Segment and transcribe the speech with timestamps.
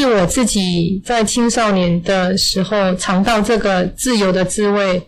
[0.00, 5.04] 是我自己在青少年的时候尝到这个自由的滋味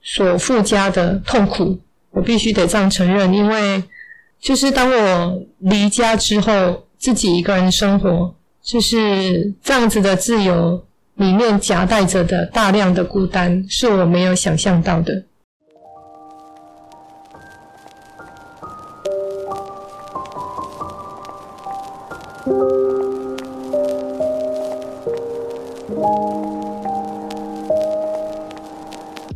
[0.00, 1.78] 所附加的痛苦，
[2.10, 3.84] 我必须得这样承认，因为
[4.40, 10.82] 就是当我离家之后，自己一个人生活，就是这样子的自由
[11.16, 15.24] 里面夹带着的大量的孤单，是我没有想象到的。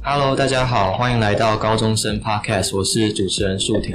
[0.06, 3.94] Hello，大家好，欢迎来到高中生 Podcast，我是主持人树婷。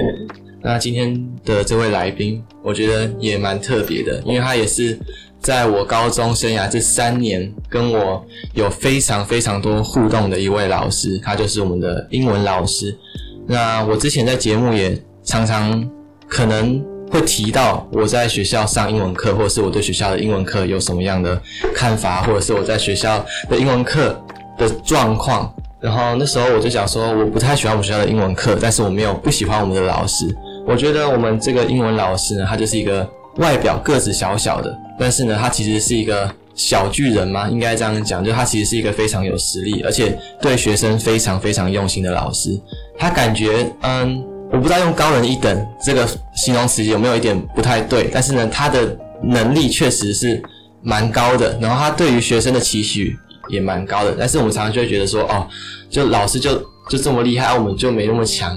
[0.60, 4.98] 那今天的这位来宾，我觉得也蛮特别的，因为他也是
[5.38, 12.98] 在我高中生涯这三年跟我有非常非常多互动的一位老师，他就是我们的英文老师。
[13.46, 15.88] 那我之前在节目也常常
[16.26, 21.40] 可能会提到我在学校上英文课，或者是我对学校的英文课有什么样的
[21.72, 24.20] 看法，或者是我在学校的英文课
[24.58, 25.54] 的状况。
[25.80, 30.26] 然后那时候我就想说，我不太喜欢我们学校的英文课，但是我没有不喜欢我们的老师。
[30.66, 42.60] 我觉得我们这个英文老师呢，他就是一个外表个子小小的，但是呢，他其实是一个小巨人嘛，应该这样讲，就他其实是一个非常有实力，而且对学生非常非常用心的老师。
[42.98, 50.42] 他感觉，嗯，我不知道用高人一等这个形容词有没有一点不太对，但是呢，他的能力确实是
[50.82, 53.18] 蛮高的，然后他对于学生的期许。
[53.50, 55.46] 也蛮高的，但是我们常常就会觉得说，哦，
[55.90, 56.56] 就老师就
[56.88, 58.56] 就这么厉害，我们就没那么强，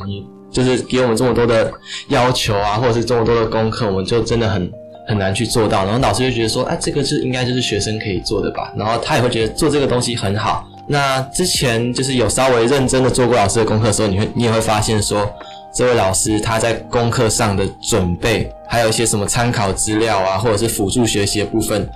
[0.51, 1.71] 就是给我们这么多的
[2.07, 4.71] 要求啊，或者是这么多的功课，我们就真的很
[5.07, 5.83] 很难去做到。
[5.83, 8.71] 然后老师就觉得说，哎，这个是应该就是学生可以做的吧。
[8.77, 10.67] 然后他也会觉得做这个东西很好。
[10.87, 15.27] 那之前就是有稍微认真的做过老师的功课的时候，你会你也会发现说，
[15.73, 21.89] 这位老师他在功课上的准备，还有一些什么参考资料啊，或者是辅助学习的部分。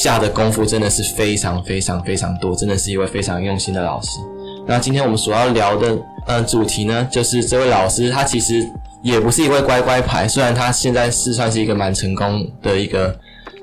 [0.00, 4.18] 下的功夫真的是非常非常非常多，真的是一位非常用心的老师。
[4.66, 8.66] 那今天我们所要聊的呃主题呢，就是这位老师他其实
[9.02, 13.14] 也不是一位乖乖牌，虽然他现在是算是一个蛮成功的一个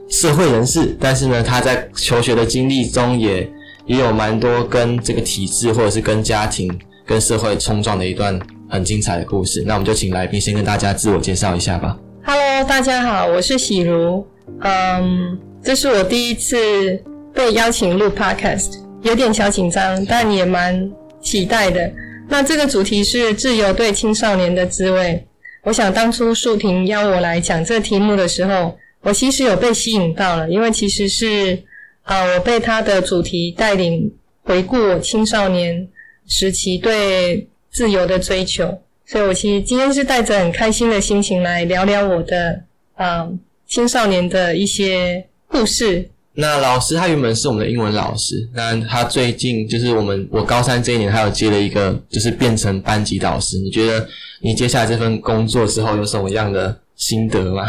[0.07, 3.49] 社会人士，但是呢，他在求学的经历中也
[3.87, 6.71] 也有蛮多跟这个体制或者是跟家庭
[7.07, 8.39] 跟社会冲撞的一段
[8.69, 9.63] 很精彩的故事。
[9.65, 11.97] 那我们就请来宾先跟大家自我介绍一下吧。
[12.23, 14.27] Hello，大家好，我是喜如，
[14.61, 17.03] 嗯、这是我第一次
[17.33, 20.89] 被邀请录 podcast，有点小紧张，但也蛮
[21.21, 21.91] 期待的。
[22.29, 25.25] 那这个主题是自由对青少年的滋味。
[25.63, 31.61] 我想当初树婷邀我来讲这题目的时候，我其实有被吸引到了，因为其实是
[32.03, 34.11] 啊、我被他的主题带领
[34.43, 35.87] 回顾我青少年
[36.25, 42.63] 时期对自由的追求，所以我其实今天是带着很开心的心情来聊聊我的
[42.95, 43.29] 啊、
[43.67, 45.25] 青少年的一些。
[45.49, 46.09] 故事。
[46.33, 53.57] 那老师他原本是我们的英文老师，那他最近就是我们我高三这一年，他有接了一个，就是变成班级导师。
[53.57, 54.07] 你觉得
[54.39, 57.67] 你接下来这份工作之后有什么样的心得吗？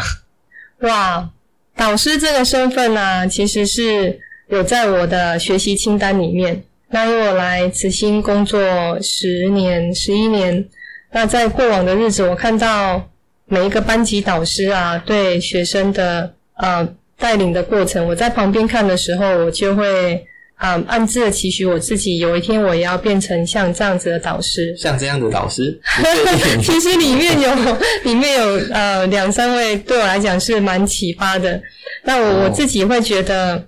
[0.81, 1.29] 哇，
[1.75, 6.63] 导师这个身份呢、啊，其实是有在我的学习清单里面。
[6.91, 10.65] 那因为我来慈心工作十年、十一年，
[11.11, 13.09] 那在过往的日子，我看到
[13.47, 16.87] 每一个班级导师啊，对学生的呃。
[17.21, 20.15] 带领的过程，我在旁边看的时候，我就会
[20.55, 24.75] 啊、嗯、暗自的期许我自己，有一天我也要变成像这样子的导师。
[24.75, 25.79] 像这样的导师，
[26.63, 27.51] 其实里面有
[28.03, 31.61] 里面有呃两三位对我来讲是蛮启发的。
[32.03, 33.63] 那我我自己会觉得，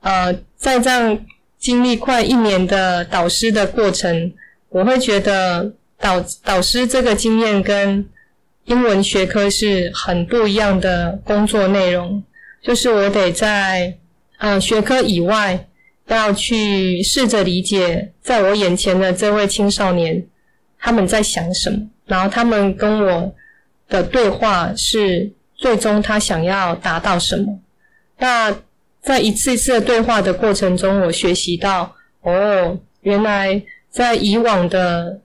[0.00, 1.18] 呃，在这样
[1.58, 4.32] 经历快一年的导师的过程，
[4.70, 8.06] 我会觉得导导师这个经验跟
[8.64, 12.22] 英文学科是很不一样的工作内容。
[12.64, 13.98] 就是我得在
[14.38, 15.68] 呃学科以外，
[16.08, 20.26] 要去试着理解，在我眼前的这位青少年
[20.78, 23.34] 他们在想什么，然后他们跟我
[23.86, 27.60] 的对话是最终他想要达到什么。
[28.16, 28.56] 那
[29.02, 35.20] 在一次一次的对话的过程中，我学习到哦，原来在以往的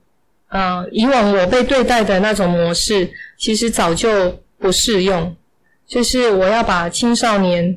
[0.48, 5.34] 啊、呃、以往我被对待的那种模式，其实早就不适用。
[5.90, 7.76] 就是我要把青少年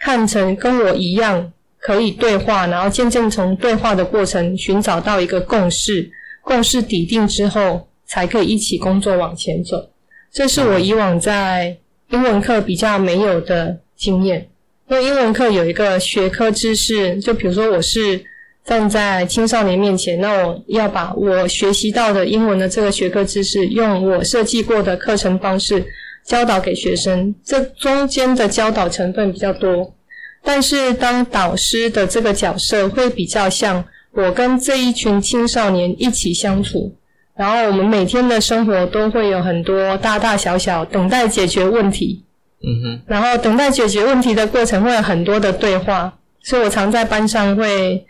[0.00, 6.10] 看成跟我一样可以对话，然后渐渐从对话的过程寻找到一个共识，
[6.42, 9.90] 共识底定之后，才可以一起工作往前走。
[10.32, 11.76] 这是我以往在
[12.10, 14.48] 英文课比较没有的经验。
[14.88, 18.24] 因为英文课有一个学科知识，就比如说我是
[18.64, 25.86] 站在青少年面前，那我要把我学习到的英文的这个学科知识，用我设计过的课程方式。
[26.26, 29.94] 教导给学生，这中间的教导成分比较多，
[30.42, 36.96] 但是当导师的这个角色会比较像我跟这一群青少年一起相处，
[37.36, 42.24] 然后我们每天的生活都会有很多大大小小等待解决问题。
[42.62, 48.04] 嗯哼，然后等待解决问题的过程会有很多的对话，所以我常在班上会，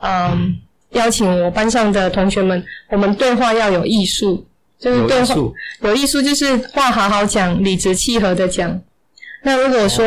[0.00, 0.56] 嗯，
[0.90, 4.44] 邀请我班上的同学们，我们对话要有艺术，
[4.82, 5.34] 就是对话
[5.82, 8.80] 有艺术，就是话好好讲，理直气和的讲。
[9.44, 10.04] 那如果说，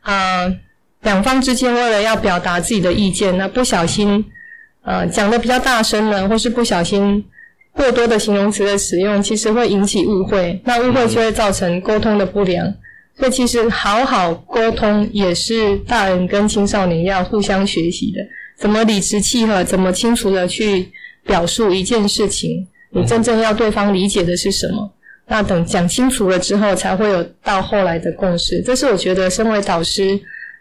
[0.00, 0.56] 啊、呃，
[1.02, 4.24] 两方之间为了要表达自己的意见，那不小心，
[4.82, 7.24] 呃，讲的比较大声了，或是不小心
[7.72, 12.74] 过多的形容词的使用，其实会引起误会，那误会就会造成沟通的不良。
[13.16, 18.18] 所以其实好好沟通也是大人跟青少年要互相学习的，
[18.56, 20.90] 怎么理直气和，怎么清楚的去
[21.24, 24.92] 表述一件事情，你真正要对方理解的是什么？
[25.26, 28.60] 那等讲清楚了之后，才会有到后来的共识。
[28.62, 30.14] 这是我觉得身为导师，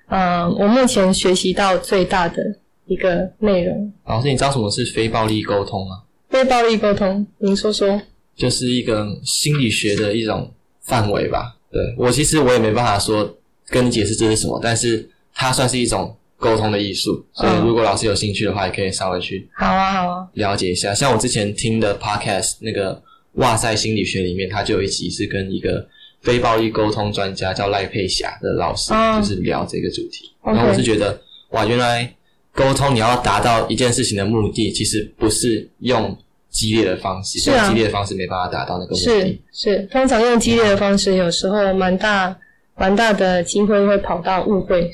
[0.09, 2.43] 嗯、呃，我目前学习到最大的
[2.85, 3.91] 一个内容。
[4.05, 6.03] 老师，你知道什么是非暴力沟通吗？
[6.29, 7.99] 非暴力沟通，您说说。
[8.35, 11.55] 就是一个心理学的一种范围吧。
[11.71, 13.37] 对，我其实我也没办法说
[13.69, 17.23] 跟你解释这是什么，但是它算是一种沟通的艺术。
[17.33, 20.93] 所以如果老师有兴趣的话，也可以稍微去好啊好啊了解一下。
[20.93, 22.99] 像我之前听的 podcast 那个
[23.33, 25.87] 哇塞心理学里面，他就有一集是跟一个
[26.21, 30.33] 非暴力沟通专家叫赖佩霞的老师，就是聊这个主题。
[30.43, 31.21] 然后我是觉得
[31.51, 32.11] 哇，原来
[32.53, 36.17] 沟通你要达到一件事情的目的，其实不是用。
[36.51, 39.03] 激烈的方式，是啊，用激烈的方式没办法达到那个目的。
[39.03, 42.35] 是是，通常用激烈的方式，有时候蛮大
[42.75, 44.89] 蛮大的机会会跑到误会，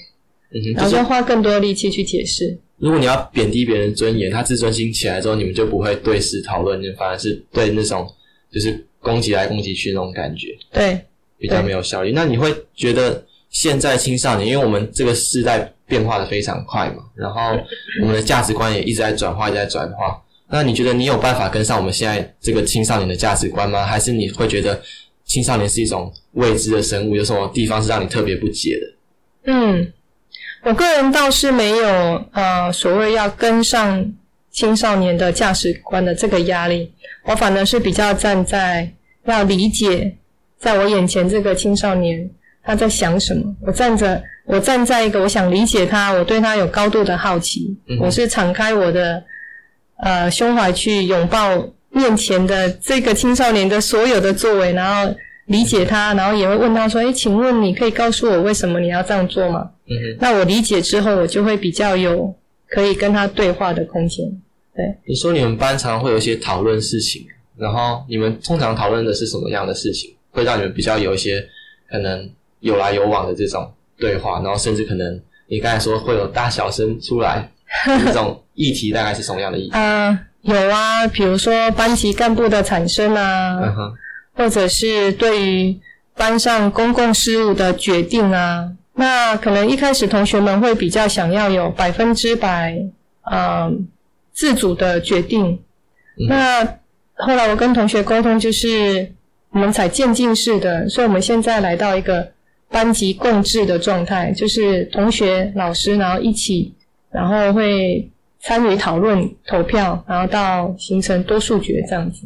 [0.51, 2.57] 嗯哼，然后要花更多的力气去解释。
[2.77, 8.07] 如果你要贬低别人尊严，他自尊心起来之后，你们就不会对事讨论，你反而是对那种
[8.51, 10.99] 就是攻击来攻击去那种感觉，对，
[11.37, 12.11] 比较没有效率。
[12.11, 17.57] 那你会觉得现在青少年，因为我们这个时代变化的非常快嘛，然后
[18.01, 20.21] 我们的价值观也一直在转化，一直在转化。
[20.49, 23.85] 那你觉得你有办法跟上我们现在这个青少年的价值观吗？
[23.85, 24.79] 还是你会觉得
[25.23, 27.15] 青少年是一种未知的生物？
[27.15, 29.51] 有什么地方是让你特别不解的？
[29.51, 29.91] 嗯，
[30.65, 34.13] 我个人倒是没有呃所谓要跟上
[34.51, 36.91] 青少年的价值观的这个压力，
[37.25, 38.91] 我反而是比较站在
[39.25, 40.17] 要理解，
[40.57, 42.29] 在我眼前这个青少年
[42.63, 43.55] 他在想什么。
[43.61, 49.23] 我站着，我站在一个我想理解他，我对他有高度的好奇，嗯、我是敞开我的。
[49.97, 55.15] 呃，胸怀去拥抱面前的这个青少年的所有的作为，然后
[55.45, 60.17] 理解他，然后也会问他说：“哎，请问你可以告诉我为什么你要这样做吗？”嗯哼。
[60.19, 62.33] 那我理解之后，我就会比较有
[62.67, 64.25] 可以跟他对话的空间。
[64.75, 64.85] 对。
[65.05, 67.25] 你说你们班常会有一些讨论事情，
[67.57, 71.47] 然后你们通常讨论的是什么样的事情，会让你们比较有一些
[71.89, 72.29] 可能
[72.59, 77.51] 有来有往的这种对话，然后甚至可能你刚才说会有大小声出来。
[78.05, 79.71] 这种议题大概是什么样的议题？
[79.71, 83.59] 啊、呃，有啊，比如说班级干部的产生啊，
[84.33, 85.75] 或者是对于
[86.15, 92.77] 班上公共事务的决定啊，那可能一开始同学们会比较想要有百分之百
[93.23, 93.71] 呃
[94.33, 95.59] 自主的决定。
[96.17, 96.63] 嗯、那
[97.13, 99.11] 后来我跟同学沟通，就是
[99.51, 102.31] 我们采渐进式的，所以我们现在来到一个
[102.69, 106.73] 班级共治的状态，就是同学、老师然后一起。
[107.11, 112.23] 然后会参与讨论、投票，然后到形成多数决这样子。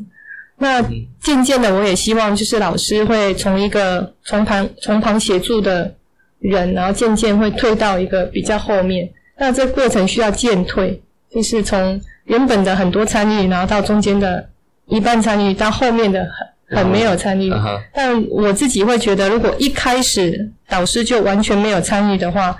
[0.57, 0.81] 那
[1.21, 5.93] 渐渐的，我也希望就是老师会从一个从旁从旁协助的
[6.39, 9.09] 人，然后渐渐会退到一个比较后面。
[9.37, 14.49] 那这过程需要渐退，就是从原本的很多参与，然后到中间的
[14.87, 16.25] 一半参与，到后面的
[16.67, 17.49] 很很没有参与。
[17.49, 17.81] Uh huh.
[17.93, 22.57] 但我自己会觉得，如果一开始导师就完全没有参与的话，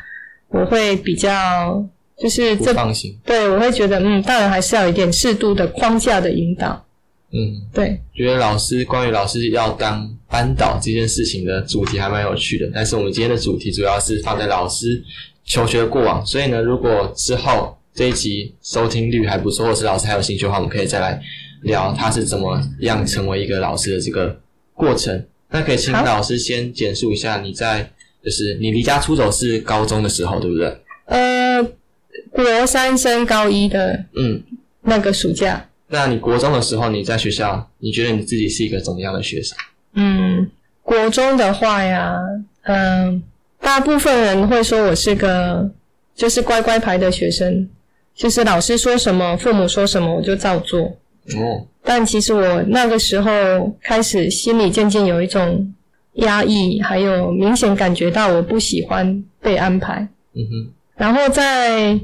[0.50, 1.86] 我会比较。
[2.22, 6.86] 就是这放心，对，我会觉得，嗯，当然还是要有一点适度的框架的引导。
[7.32, 8.00] 嗯，对。
[8.14, 15.04] 觉得老师关于老师要当班导这件事情的主题还蛮有趣的，但是我们今天的主题主要是放在老师
[15.46, 21.22] 求学的过往，所以呢，如果之后这一集收听率还不错，或是老师还有兴趣的话，我们可以再来
[21.62, 24.40] 聊他是怎么样成为一个老师的这个
[24.74, 25.26] 过程。
[25.52, 27.92] 那可以请老师先简述一下你在
[28.24, 30.78] 就是你离家出走是高中的时候，对不对？
[31.06, 31.68] 呃。
[32.32, 34.44] 国三升高一的，嗯，
[34.82, 35.69] 那个暑假，嗯。
[35.90, 39.58] 那你国中的时候，你在学校，你觉得你自己是一个怎么样的学生？
[39.94, 40.50] 嗯，
[40.84, 42.16] 国中的话呀，
[42.64, 43.22] 嗯、呃，
[43.60, 45.70] 大部分人会说我是个
[46.14, 47.68] 就是乖乖牌的学生，
[48.14, 50.82] 就是老师说什么，父母说什么，我就照做。
[50.82, 51.66] 哦。
[51.82, 53.32] 但其实我那个时候
[53.82, 55.74] 开始心里渐渐有一种
[56.14, 60.08] 压抑，还有明显感觉到我不喜欢被安排。
[60.34, 60.74] 嗯哼。
[60.96, 62.00] 然后在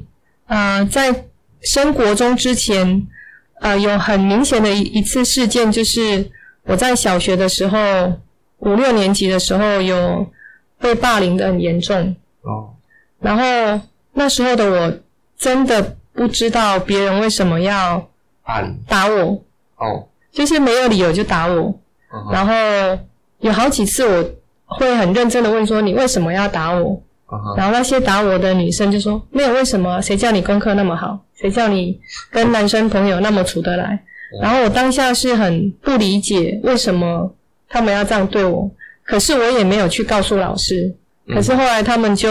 [0.48, 1.26] 呃在
[1.62, 3.06] 升国中之前，
[3.60, 6.30] 呃有很明显的一一次事件，就是
[6.64, 7.78] 我在小学的时候，
[8.60, 10.26] 五六年级的时候有
[10.80, 12.16] 被霸凌的很严重。
[12.42, 12.70] 哦。
[13.20, 13.82] 然后
[14.14, 14.94] 那时候的我
[15.38, 18.08] 真的不知道别人为什么要
[18.46, 19.42] 打打我。
[19.78, 20.08] 哦。
[20.32, 21.74] 就是没有理由就打我。
[22.14, 22.28] 嗯。
[22.32, 22.54] 然后
[23.40, 24.30] 有好几次我
[24.66, 27.02] 会很认真的问说：“你为什么要打我？”
[27.38, 27.58] Uh.
[27.58, 31.20] 然后那些打我的女生就说：“没有为什么，谁叫你功课那么好？
[31.36, 32.00] 谁叫你
[32.32, 34.42] 跟男生朋友那么处得来？” uh.
[34.44, 37.34] 然后我当下是很不理解为什么
[37.70, 38.70] 他们要这样对我，
[39.04, 40.94] 可是我也没有去告诉老师。
[41.28, 42.30] 可是后来他们就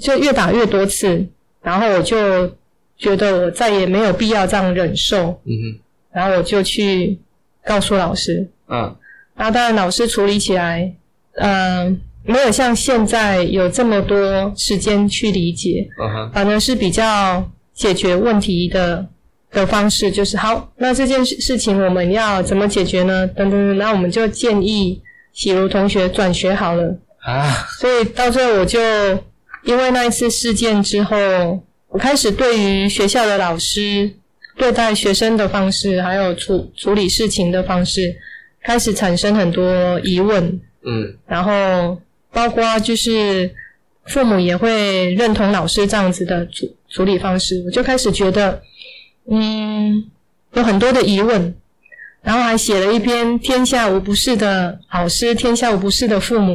[0.00, 1.26] 就越打越多次，
[1.62, 2.48] 然后我就
[2.96, 5.40] 觉得我再也没有必要这样忍受。
[5.44, 5.78] 嗯哼、uh，huh.
[6.12, 7.18] 然后我就去
[7.64, 8.48] 告诉老师。
[8.68, 8.92] 嗯、uh，huh.
[9.36, 10.92] 然后当然老师处理起来，
[11.34, 11.96] 嗯、呃。
[12.22, 16.30] 没有像现在有这么多时间去理解，uh huh.
[16.32, 19.06] 反而是比较解决问题的
[19.50, 23.26] 的方式，就是好，那这件事情我们要怎么解决呢？
[23.26, 25.00] 等等，那我们就建议
[25.32, 27.42] 喜如同学转学好了啊。
[27.42, 27.80] Uh huh.
[27.80, 28.78] 所以到最后，我就
[29.64, 31.16] 因为那一次事件之后，
[31.88, 34.12] 我开始对于学校的老师
[34.58, 38.14] 对待学生的方式，还有处处理事情的方式，
[38.62, 40.60] 开始产生很多疑问。
[40.84, 41.14] 嗯、uh，huh.
[41.26, 41.98] 然后。
[42.32, 43.54] 包括就是
[44.06, 48.62] 父母也会认同老师这样子的处处理方式，我就开始觉得，
[49.30, 50.04] 嗯，
[50.54, 51.54] 有很多的疑问，
[52.22, 56.52] 然后还写了一篇《天下无不是的老师，天下无不是的父母》，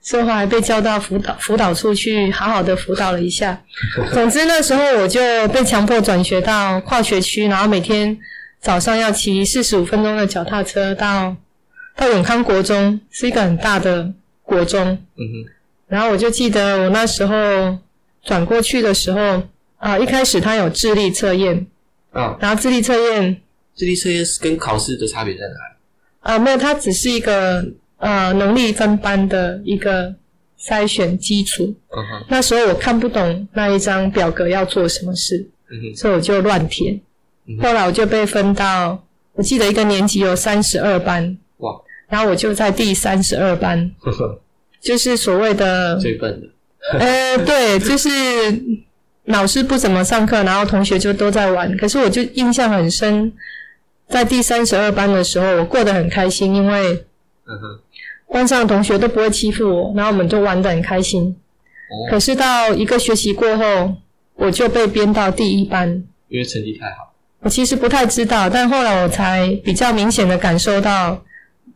[0.00, 3.62] 最后还被叫到辅导辅导处去好好的辅导了一下。
[4.14, 8.16] 总之那时候我就被强迫转学到跨学区，然后每天
[8.60, 11.36] 早上要骑四十五分钟的脚踏车到
[11.96, 14.12] 到永康国中，是一个很大的。
[14.52, 15.46] 国中，嗯哼，
[15.88, 17.78] 然后我就记得我那时候
[18.22, 19.20] 转过去的时候，
[19.78, 21.66] 啊、呃，一开始他有智力测验，
[22.10, 23.40] 啊、哦，然后智力测验，
[23.74, 25.74] 智力测验是跟考试的差别在哪里？
[26.20, 27.64] 啊、呃，没有，它只是一个
[27.96, 30.14] 呃能力分班的一个
[30.60, 31.74] 筛选基础。
[31.96, 37.00] 嗯哼，那时候我看不懂那一张表格要做什么事，嗯哼，所以我就乱填。
[37.48, 41.41] 嗯、后来我就被分到，我记得一个年级有三十二班，哇，
[42.12, 43.90] 然后我就在第三十二班。
[44.82, 46.48] 就是所谓的最笨的，
[46.98, 48.10] 呃，对，就是
[49.26, 51.74] 老师不怎么上课，然后同学就都在玩。
[51.76, 53.32] 可是我就印象很深，
[54.08, 57.04] 在第三十二班的时候，我过得很开心，因为
[58.28, 61.28] 班上的同学都不会欺负我，然后我们就玩得很开心。
[61.28, 63.94] 哦，可是到一个学期过后，
[64.34, 67.14] 我就被编到第一班，因为成绩太好。
[67.40, 71.22] 我其实不太知道，但后来我才比较明显的感受到，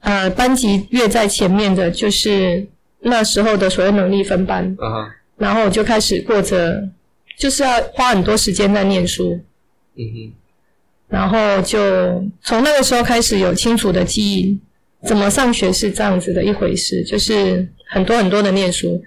[0.07, 2.67] 呃，班级越在前面的，就是。
[3.01, 5.09] 那时候的所谓能力分班，uh.
[5.37, 6.89] 然后我就开始过着，
[7.39, 9.39] 就是要花很多时间在念书，
[9.95, 10.31] 嗯哼、uh，huh.
[11.07, 14.59] 然后就从那个时候开始有清楚的记忆，
[15.07, 19.01] 怎么上学是这样子的一回事，就是很多很多的念书，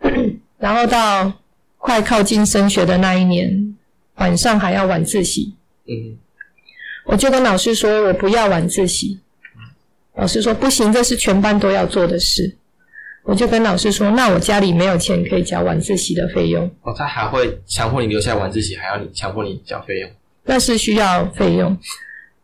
[0.58, 1.32] 然后到
[1.78, 3.76] 快靠近升学的那一年，
[4.16, 5.54] 晚上还要晚自习，
[5.86, 6.14] 嗯、uh，huh.
[7.04, 9.20] 我就跟老师说，我不要晚自习，
[10.16, 12.56] 老师说不行，这是全班都要做的事。
[13.24, 20.10] 我就跟老师说：“那我家里没有钱可以交晚自习的费用。”哦，他还会强迫你留下晚自习，还要你强迫你交费用？
[20.44, 21.78] 那是需要费用。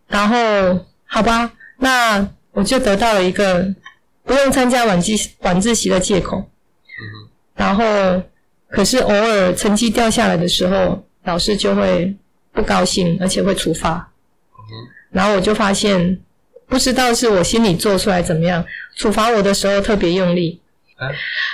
[0.07, 3.75] 然后，好吧，那我就得到了一个
[4.23, 6.39] 不用参加晚自晚自习的借口。
[6.39, 7.29] 嗯哼。
[7.57, 8.23] 然后，
[8.69, 12.15] 可是偶尔成绩掉下来的时候，老师就会
[12.53, 14.13] 不高兴，而且会处罚。
[14.53, 14.91] 嗯哼。
[15.11, 16.21] 然后我就发现，
[16.69, 20.61] 不知道是我心里做出来怎么样，处罚我的时候特别用力。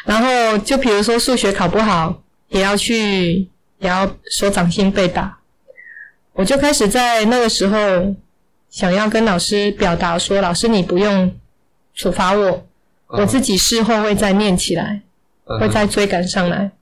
[0.04, 5.38] 然后就比如说数学考不好，也要去，也要手掌心被打。
[6.33, 8.14] 我就开始在那个时候
[8.71, 11.33] 想要跟老师表达说：“老师，你不用
[11.94, 12.66] 处罚我，
[13.06, 15.02] 我自己事后会再念起来，
[15.61, 16.73] 会再追赶上来。”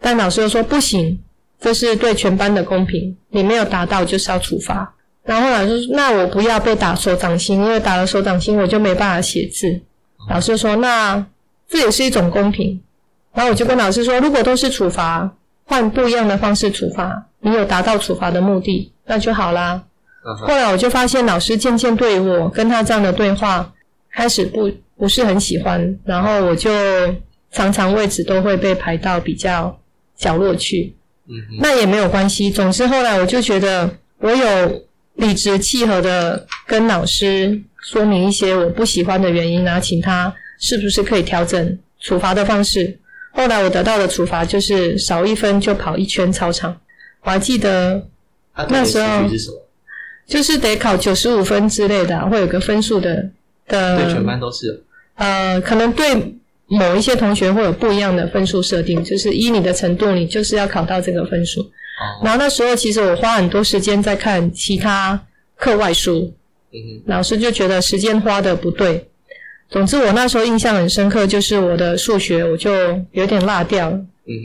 [0.00, 1.20] 但老师又说：“不行，
[1.60, 9.80] 这是对全班的公平，你没有达到就是要处罚。”然后老师说：“那我不要被打手掌心，因为打了手掌心我就没办法写字。”
[10.30, 11.26] 老师说：“那。”
[11.68, 12.78] 这也是一种公平，
[13.32, 15.32] 然后我就跟老师说，如果都是处罚，
[15.64, 19.82] 换不一样的方式处罚，你有达到处罚的目的，那就好啦。
[20.22, 20.36] Uh.
[20.36, 23.72] 后来我就发现，老师渐渐对我跟他这样的对话，
[24.12, 26.70] 开始不不是很喜欢，然后我就
[27.50, 29.74] 常常位置都会被排到比较
[30.14, 30.94] 角落去。
[31.26, 31.58] 嗯、uh.
[31.62, 32.50] 那也没有关系。
[32.50, 33.88] 总之后来我就觉得，
[34.18, 34.82] 我有
[35.14, 40.34] 理直气和的跟老师说明一些我不喜欢的原因啊，请他。
[40.64, 42.96] 是不是可以调整处罚的方式？
[43.32, 46.80] 后来我得到的处罚就是少一分就跑一圈操场。
[47.22, 48.06] 我还记得
[48.68, 49.28] 那时候
[50.24, 53.28] 就是得考九十五分之类的，会有个分数的
[53.66, 54.04] 的。
[54.04, 54.84] 对，全班都是。
[55.16, 56.36] 呃，可能对
[56.68, 61.68] 某一些同学会有不一样的分数设定，就是依你的程度，你就是要考到这个分数。
[62.02, 62.24] 哦。
[62.24, 65.20] 然后那时候其实我花很多时间在看其他
[65.56, 66.34] 课外书。
[66.72, 67.02] 嗯。
[67.06, 69.08] 老师就觉得时间花的不对。
[69.68, 72.70] 总之，我那时候印象很深刻，就是我的数学我就
[73.12, 73.96] 有点落掉了。
[74.26, 74.36] 嗯，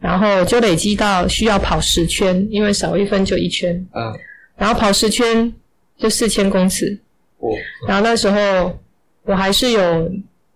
[0.00, 3.86] 然后就累积到需要跑十圈，因为少一分就一圈。
[3.94, 4.12] 嗯，
[4.56, 5.54] 然后跑十圈
[5.96, 6.98] 就四千公尺。
[7.38, 7.50] 哦，
[7.86, 8.76] 然后那时候
[9.22, 10.10] 我还是有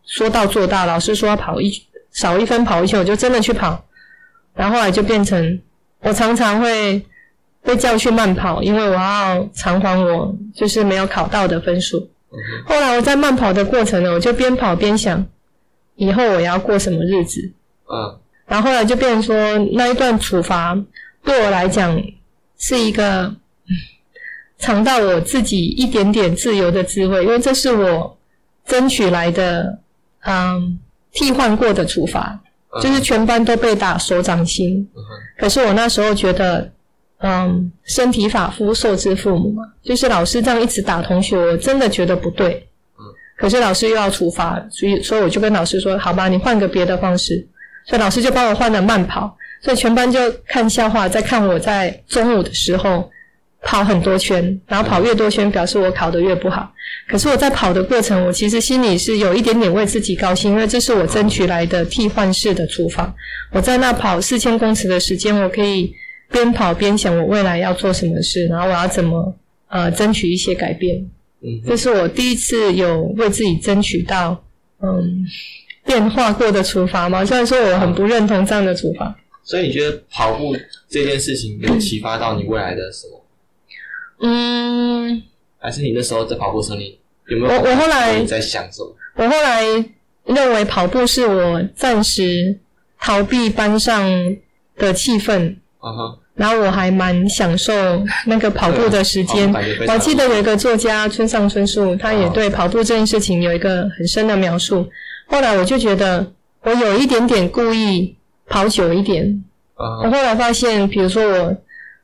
[0.04, 1.72] 说到做到，老师说要跑一
[2.10, 3.84] 少一分跑一圈，我就真的去跑。
[4.56, 5.60] 然后后来就变成
[6.00, 7.04] 我常常会
[7.62, 12.10] 被叫去慢跑，因为我要偿还我就是没有考到的分数。
[12.66, 15.26] 后来我在慢跑的过程呢，我就边跑边想，
[15.96, 17.52] 以后我要过什么日子。
[17.90, 20.78] 嗯，然后后来就变成说，那一段处罚
[21.24, 22.00] 对我来讲
[22.58, 23.34] 是一个
[24.58, 28.18] 尝到我自己一点点自由的滋味，因为这是我
[28.66, 29.78] 争取来的，
[30.20, 30.78] 嗯，
[31.12, 32.40] 替换过的处罚，
[32.82, 34.88] 就是全班都被打手掌心。
[35.38, 36.70] 可是我那时候觉得。
[37.20, 42.64] 嗯，身体发肤受之父母嘛，就是老师这样一直打同学，我真的觉得不对。
[42.96, 43.02] 嗯，
[43.37, 47.44] 可是老师又要处罚，所以所以我就跟老师说：“好吧，你换个别的方式。”
[47.87, 53.10] 所以老师就帮我换了慢跑，所以全班就看笑话，在看我在中午的时候
[53.62, 56.72] 跑很多圈，然后跑越多圈，表示我考得越不好。
[57.08, 63.14] 可是我在跑的过程，我其实心里是有一点点为自己高兴，因为这是我争取来的替换式的处罚。
[63.52, 65.94] 我在那跑四千公尺的时间，我可以。
[66.30, 69.34] 边跑边想我未来要做什么事，然后我要怎么
[69.68, 70.98] 呃争取一些改变。
[71.40, 74.44] 嗯，这是我第一次有为自己争取到
[74.82, 75.24] 嗯
[75.86, 77.24] 变化过的处罚嘛。
[77.24, 79.16] 虽然说我很不认同这样的处罚。
[79.42, 80.54] 所以你觉得跑步
[80.86, 83.17] 这件事情有启发到你未来的什么？
[84.20, 85.22] 嗯，
[85.59, 87.61] 还是你那时候在跑步的时候，你有没有？
[87.61, 88.94] 我我后来在想什么？
[89.16, 89.62] 我后来
[90.24, 92.59] 认为跑步是我暂时
[93.00, 94.37] 逃避班上
[94.76, 95.57] 的气氛。
[95.78, 97.72] 啊哈然后我还蛮享受
[98.26, 99.52] 那个跑步的时间。
[99.83, 104.88] 我还记得有一个作家村上春树，他也对跑步这件事情有一个很深的描述。
[105.26, 108.14] 后来我就觉得我有一点点故意
[108.46, 109.44] 跑久一点。
[109.74, 110.04] Uh.
[110.04, 111.57] 我后来发现，比如说我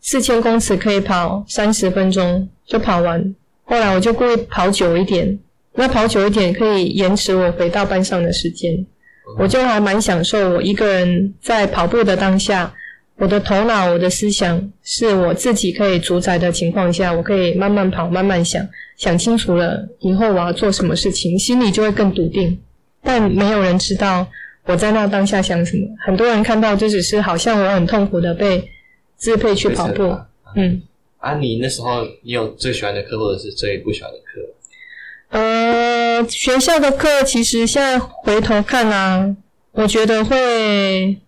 [0.07, 5.39] 四千公尺可以跑三十分钟就跑完，后来我就故意跑久一点。
[5.77, 8.75] 那跑久一点可以延迟我回到班上的时间。
[8.75, 9.43] Uh.
[9.43, 12.71] 我就还蛮享受我一个人在跑步的当下。
[13.17, 18.63] 我的头脑，我的思想是我自己可以主宰的情况下，我可以慢慢跑，慢慢想，
[18.99, 22.59] 想清楚了以后我要做什么事情，心里就会更笃定。
[23.03, 24.27] 但没有人知道
[24.67, 25.89] 我在那当下想什么。
[26.05, 28.69] 很多人看到就只是好像我很痛苦的被
[29.25, 30.17] 支配去跑步。
[30.55, 30.83] 嗯。
[31.19, 35.39] 啊，你那时候你有最喜欢的课，或者是最不喜欢的课？
[35.39, 39.35] 呃，学校的课其实现在回头看啊，
[39.73, 41.19] 我觉得会。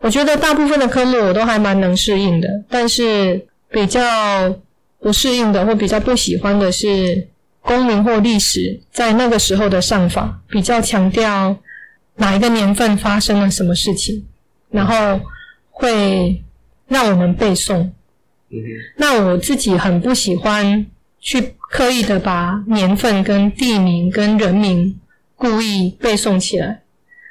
[0.00, 4.54] 我觉得大部分的科目我都还蛮能适应的，但是比较
[5.00, 7.26] 不适应的或比较不喜欢的是
[7.62, 11.56] 公民或历史，在那个时候的上法比较强调
[12.16, 14.26] 哪一个年份发生了什么事情，
[14.70, 15.18] 然后
[15.70, 16.43] 会
[16.88, 17.90] 让我们背诵。
[18.96, 20.86] 那我自己很不喜欢
[21.20, 24.98] 去刻意的把年份跟地名跟人名
[25.34, 26.80] 故意背诵起来。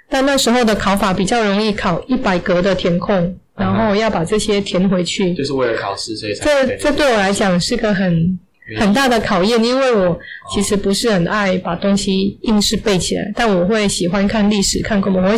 [0.09, 8.37] 但那时候的考法比较容易考一百格的填空，然后要把这些填回去，就是为了考试，所以才这这对我来讲是个很
[8.79, 10.17] 很大的考验，因为我
[10.53, 15.35] 其实不是很爱把东西硬是背起来，但我会喜欢看历史、看科目，我会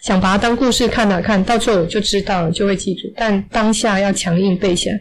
[0.00, 3.12] 想把它当故事看啊看，到最后我就知道了，就会记住。
[3.16, 5.00] 但当下要强硬背起来，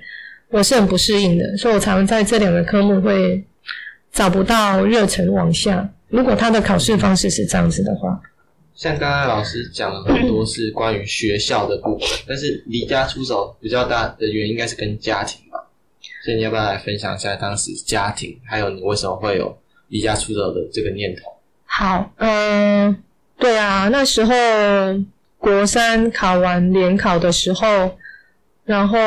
[0.49, 3.43] 我是很不适应的，所以我常常在这两个科目会
[4.11, 5.89] 找不到热忱往下。
[6.09, 8.21] 如果他的考试方式是这样子的话。
[8.75, 15.59] 像刚刚老师讲了很多是关于学校的部分，但是离家出走比较大的原因应该是跟家庭吧？
[16.23, 19.57] 所以你要不要来分享一下当时家庭，还有你为什么会有
[19.89, 21.21] 离家出走的这个念头？
[21.65, 22.95] 好，嗯，
[23.37, 24.33] 对啊，那时候
[25.37, 27.97] 国三考完联考的时候，
[28.65, 28.97] 然后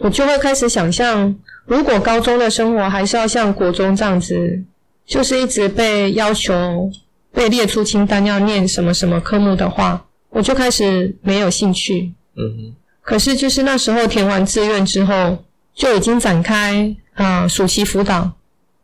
[0.00, 4.62] 我就会开始想象，如果高中的生活还是要像国中这样子，
[5.04, 6.90] 就是一直被要求。
[7.32, 12.14] 被列出清单要念什么什么科目的话，我就开始没有兴趣。
[12.34, 12.74] 嗯哼。
[13.02, 15.44] 可是就是那时候填完志愿之后，
[15.76, 18.32] 就已经展开啊暑期辅导。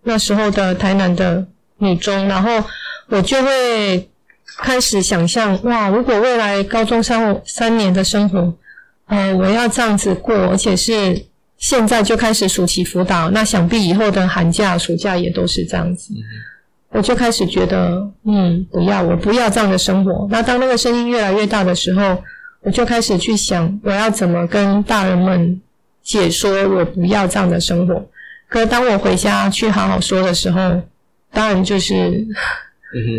[0.05, 1.47] 那时候的台南的
[1.79, 2.65] 女中，然后
[3.09, 4.09] 我就会
[4.59, 8.53] 开始想象，哇，如果未来高中三三年的生活，
[9.07, 11.27] 呃，我要这样子过，而且是
[11.57, 16.13] 现在就开始暑期辅导，那想必以后的寒假、暑假也都是这样子。
[16.91, 20.27] 我就开始觉得，嗯，不要，我不要这样的生活。
[20.31, 22.23] 那当那个声音越来越大的时候，
[22.61, 25.61] 我就开始去想，我要怎么跟大人们
[26.03, 28.07] 解说我不要这样的生活。
[28.49, 30.83] 可是当我回家去好好说的时候，
[31.33, 32.27] 当然就是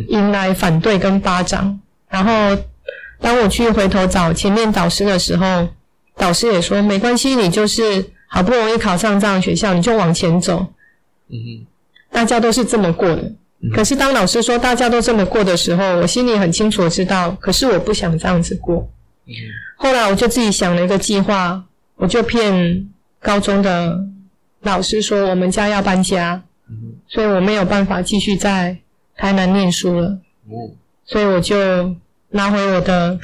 [0.09, 1.79] 迎来反对跟巴掌。
[2.09, 2.55] 然后
[3.19, 5.67] 当我去回头找前面导师的时候，
[6.15, 10.67] 导师也说没关系，你就是好不容易考上这样的学校，你就往前走。
[11.29, 11.65] 嗯，
[12.11, 13.31] 大家都是这么过的。
[13.73, 18.87] 可是当老师说大家都这么过的时候，我心里很清楚知道，可是我不想这样子过。
[19.77, 21.63] 后来我就自己想了一个计划，
[21.95, 22.87] 我就骗
[23.19, 23.99] 高中的
[24.61, 26.41] 老师说我们家要搬家，
[27.07, 28.77] 所以我没有办法继续在
[29.15, 30.19] 台南念书了。
[31.05, 31.95] 所以我就
[32.29, 33.19] 拿回我的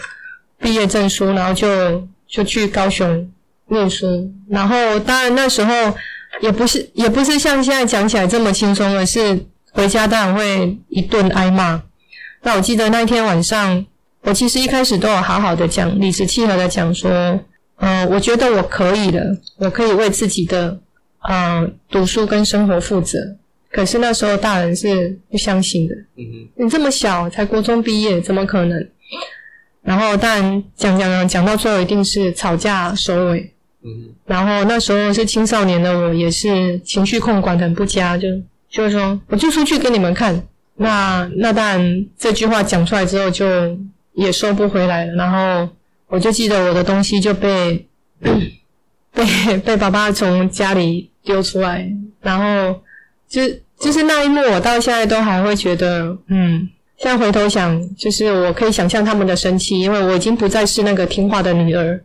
[0.60, 3.32] 毕业证书，然后就就去高雄
[3.68, 4.32] 念书。
[4.50, 5.74] 然后当然那时候
[6.42, 9.46] 也不是也不是像现在讲起来这么轻松，而是。
[9.72, 11.84] 回家当然会一顿挨骂。
[12.42, 13.86] 那我记得那天晚上，
[14.22, 17.40] 我其实一开始都有好好的讲，理直气和的讲说，
[17.80, 20.80] 嗯、呃，我觉得我可以的，我可以为自己的，
[21.28, 23.18] 嗯、呃，读书跟生活负责。
[23.72, 25.96] 可是那时候大人是不相信的。
[26.56, 28.88] 你这么小，才国中毕业，怎么可能？
[29.82, 33.54] 然后当然讲讲讲讲到最后，一定是吵架收尾。
[33.84, 38.28] 嗯，然后那时候是青少年的我，也是情绪控管很不佳，就。
[38.70, 40.40] 就是说，我就出去给你们看。
[40.76, 43.76] 那那当然，这句话讲出来之后，就
[44.14, 45.14] 也收不回来了。
[45.16, 45.68] 然后
[46.10, 47.88] 我就记得我的东西就被
[49.14, 51.90] 被被爸爸从家里丢出来。
[52.22, 52.82] 然后
[53.28, 53.42] 就
[53.80, 62.02] 就是那一幕，我到现在都还会觉得，嗯，现在回头想，就是我可以想象他们的生气，因为我已经不再是那个听话的女儿。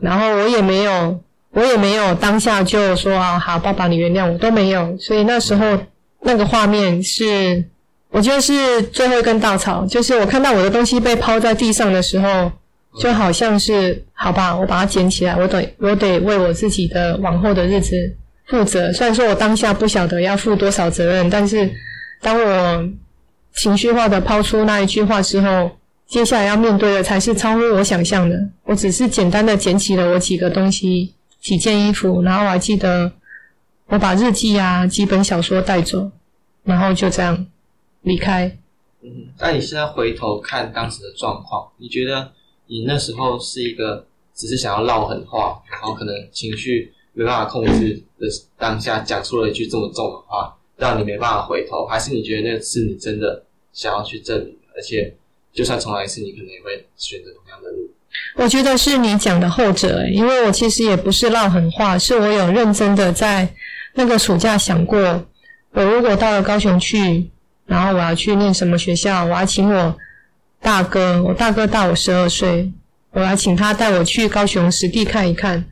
[0.00, 1.18] 然后我也没有。
[1.50, 4.94] 我也没有当下就说啊，好，爸爸你原谅我，都没有。
[4.98, 5.78] 所以那时候
[6.20, 7.64] 那个画面是，
[8.10, 12.52] 我觉得是最后一根稻草，就是我看到我的东西被抛在地上的时候，
[12.98, 17.96] 就好像是，好吧，我把它捡起来，我得我得为我自己的往后的日子
[18.46, 18.92] 负责。
[18.92, 21.70] 虽然说我当下不晓得要负多少责任，但是
[22.20, 22.88] 当我
[23.54, 25.70] 情绪化的抛出那一句话之后，
[26.06, 28.36] 接下来要面对的才是超乎我想象的。
[28.64, 31.14] 我只是简单的捡起了我几个东西。
[31.40, 33.12] 几件衣服，然后我还记得
[33.86, 36.10] 我把日记啊、几本小说带走，
[36.64, 37.46] 然后就这样
[38.02, 38.58] 离开。
[39.04, 39.08] 嗯，
[39.38, 42.32] 那你现在回头看当时的状况，你觉得
[42.68, 55.12] 你那时候是一个只是想要撂狠话，然后可能情绪没办法控制的当下讲出了一句这么重的话，让你没办法回头，还是你觉得那是你真的想要去证明，而且
[55.52, 57.90] 就算重来一次，你可能也会选择同样的路？
[58.36, 63.48] 我觉得是你讲的后者，因为我其实也不是撂狠话，是我有认真的在
[63.94, 64.98] 那个暑假想过，
[65.72, 67.28] 我如果到了高雄去，
[67.66, 69.96] 然后我要去念什么学校，我要请我
[70.60, 72.72] 大哥，我大哥大我十二岁，
[73.12, 75.64] 我要请他带我去高雄实地看一看，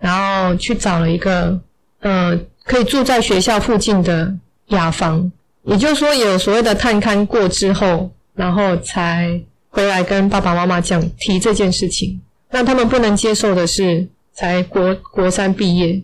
[0.00, 1.60] 然后去找了一个，
[2.00, 4.34] 呃，可以住在学校附近的
[4.68, 5.30] 雅房，
[5.64, 9.40] 也就是说有所谓的探勘过之后，然后才。
[9.68, 12.18] 回来跟爸爸妈妈讲提这件事情，
[12.50, 16.02] 那他们不能接受的是，才国国三毕业，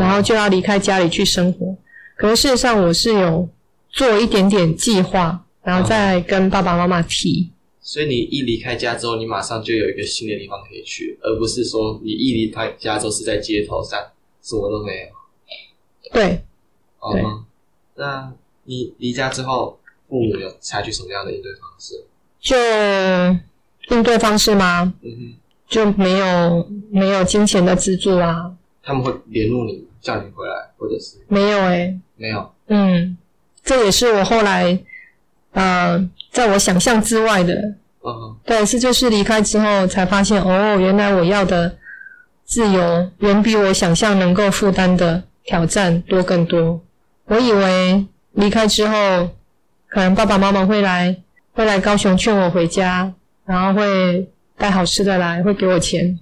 [0.00, 1.76] 然后就要离开家里去生活。
[2.16, 3.48] 可是事实上，我是有
[3.92, 7.51] 做一点点计划，然后再跟爸爸妈妈提。
[7.82, 14.00] 所以你一离开家之后，你马上就有一个新的地方可以去，而不是说你一离开家之后是在街头上，
[14.40, 15.06] 什么都没有。
[16.12, 16.42] 对，
[17.12, 17.24] 对。
[17.96, 18.32] 那
[18.64, 22.04] 你离家之后，父母有采取什么样的应对方式？
[22.40, 22.56] 就
[23.94, 24.94] 应对方式吗？
[25.02, 25.34] 嗯哼，
[25.66, 28.54] 就没有没有金钱的资助啊。
[28.82, 32.52] 他们会联络你，叫你回来，或者是没有诶、欸、没有。
[32.66, 33.16] 嗯，
[33.62, 34.78] 这也是我后来
[35.52, 37.54] 呃，在我想象之外的。
[38.04, 41.76] 嗯，对，是就是离开之后才发现，哦，原来我要的
[42.44, 46.80] 自由远比我想象能够负担的挑战多更多。
[47.26, 49.30] 我以为离开之后，
[49.88, 51.16] 可能爸爸妈妈会来。
[51.54, 53.12] 会来高雄劝我回家，
[53.44, 56.18] 然后会带好吃的来，会给我钱，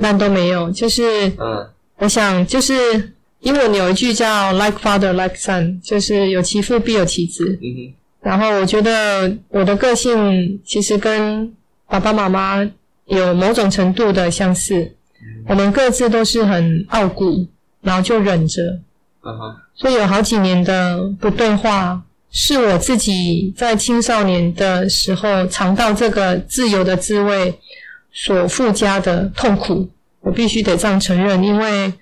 [0.00, 0.70] 但都没有。
[0.70, 7.58] 就是，嗯，我想就是，英文有一句叫 “like father, like son”，就是有其父必有其子。
[7.60, 7.94] 嗯哼。
[8.22, 11.52] 然后我觉得我的个性其实跟
[11.86, 12.70] 爸爸妈妈
[13.06, 14.94] 有某种程度的相似。
[15.20, 15.44] 嗯。
[15.48, 17.46] 我们各自都是很傲骨，
[17.82, 18.80] 然后就忍着。
[19.74, 22.02] 所以有好几年的不对话。
[22.34, 27.54] 是我自己在青少年的时候尝到这个自由的滋味
[28.10, 29.86] 所附加的痛苦，
[30.20, 31.92] 我必须得这样承认，因为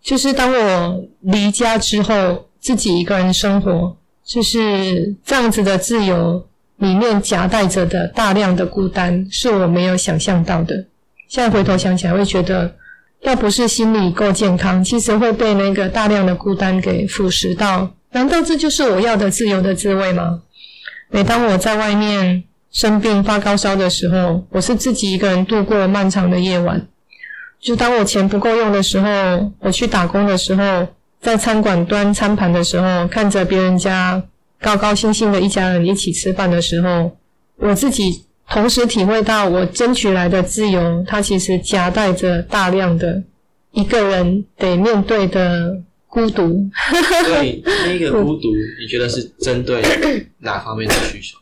[0.00, 3.94] 就是当我离家之后，自己一个人生活，
[4.26, 6.46] 就是这样子的自由
[6.78, 10.86] 里面夹带着的大量的孤单，是我没有想象到的。
[11.28, 12.74] 现在回头想起来，会觉得。
[13.20, 17.90] 要不是心理够健康，其实会被那个大量的孤单给腐蚀到。
[18.10, 20.42] 难道这就是我要的自由的滋味吗？
[21.08, 26.86] 每当我在外面生病发高烧的时候，我是自己一个人度过漫长的夜晚。
[27.58, 30.86] 就当我钱不够用的时候，我去打工的时候，
[31.24, 34.22] 在餐馆端餐盘的时候，看着别人家
[34.60, 37.16] 高高兴兴的一家人一起吃饭的时候，
[37.56, 38.22] 我自己。
[38.46, 43.22] 同时体会到我争取来的自由，它其实夹带着大量的
[43.72, 46.68] 一个人得面对的孤独。
[47.24, 49.82] 所以那个孤独，你觉得是针对
[50.40, 51.38] 哪方面的需求？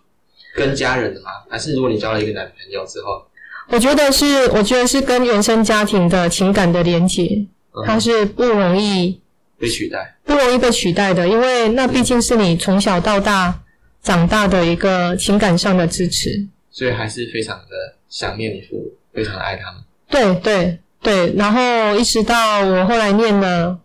[0.54, 1.30] 跟家人的吗？
[1.50, 3.26] 还是如果你交了一个男朋友之后？
[3.70, 7.44] 我觉得是，我觉得是跟原生家庭的情感的连结，
[7.84, 9.20] 它是不容易
[9.62, 13.62] 被取代，不容易被取代的，因为那毕竟是你从小到大
[14.02, 16.48] 长大的一个情感上的支持。
[16.72, 19.80] 所以还是非常的想念你父母，非常的爱他们。
[20.10, 23.78] 对对对，然后一直到我后来念了，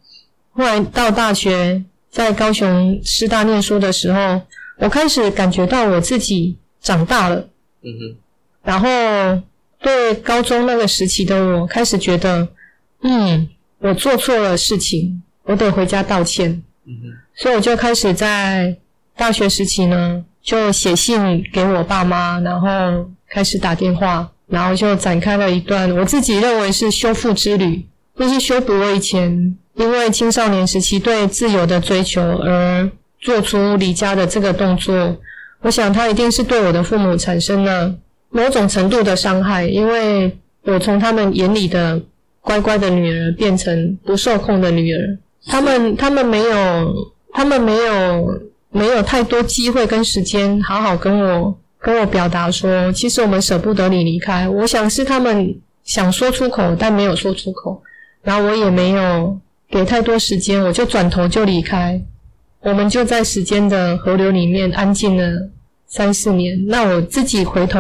[0.53, 4.41] 后来到大学，在高雄师大念书的时候，
[4.77, 7.47] 我开始感觉到我自己长大了。
[7.83, 8.17] 嗯哼。
[8.63, 9.43] 然后
[9.79, 12.47] 对高中那个时期的我，开始觉得，
[13.03, 16.51] 嗯，我做错了事情，我得回家道歉。
[16.86, 17.17] 嗯哼。
[17.33, 18.77] 所以我就开始在
[19.15, 20.23] 大学时期呢。
[20.43, 27.86] 就写信给我爸妈，然后开始打电话，然后就展开了一段我自己认为是修复之旅，
[28.17, 35.17] 就是修补我以前因为青少年时期对自由的追求而做出离家的这个动作。
[35.63, 37.93] 我想他一定是对我的父母产生了
[38.29, 42.01] 某种程度的伤害，因为我从他们眼里的
[42.39, 45.17] 乖乖的女儿变成不受控的女儿。
[45.47, 46.93] 他们他们没有，
[47.31, 48.41] 他们没有。
[48.69, 54.47] 没有太多机会跟时间好好跟我跟我表达说，其实我们舍不得你离开。
[54.47, 57.81] 我想是他们想说出口，但没有说出口。
[58.21, 61.99] 然后我也没有给太多时间，我就转头就离开。
[62.60, 65.49] 我们就在时间的河流里面安静了
[65.88, 66.67] 三四年。
[66.67, 67.79] 那我自己回头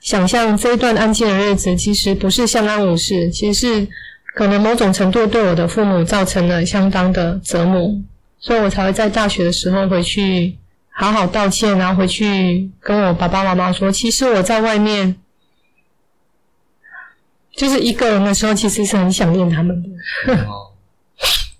[0.00, 3.88] 想象这一段安静的日子，其实不是相安无事，其实是
[4.36, 7.90] 可能某种程度对我的父母造成了相当的折磨。
[8.38, 10.54] 所以我才会在大学的时候回去
[10.90, 15.16] 好好道歉，然后回去跟我爸爸妈妈说，其实我在外面
[17.54, 20.34] 就是一个人的时候，其实是很想念他们的。
[20.44, 20.72] 哦，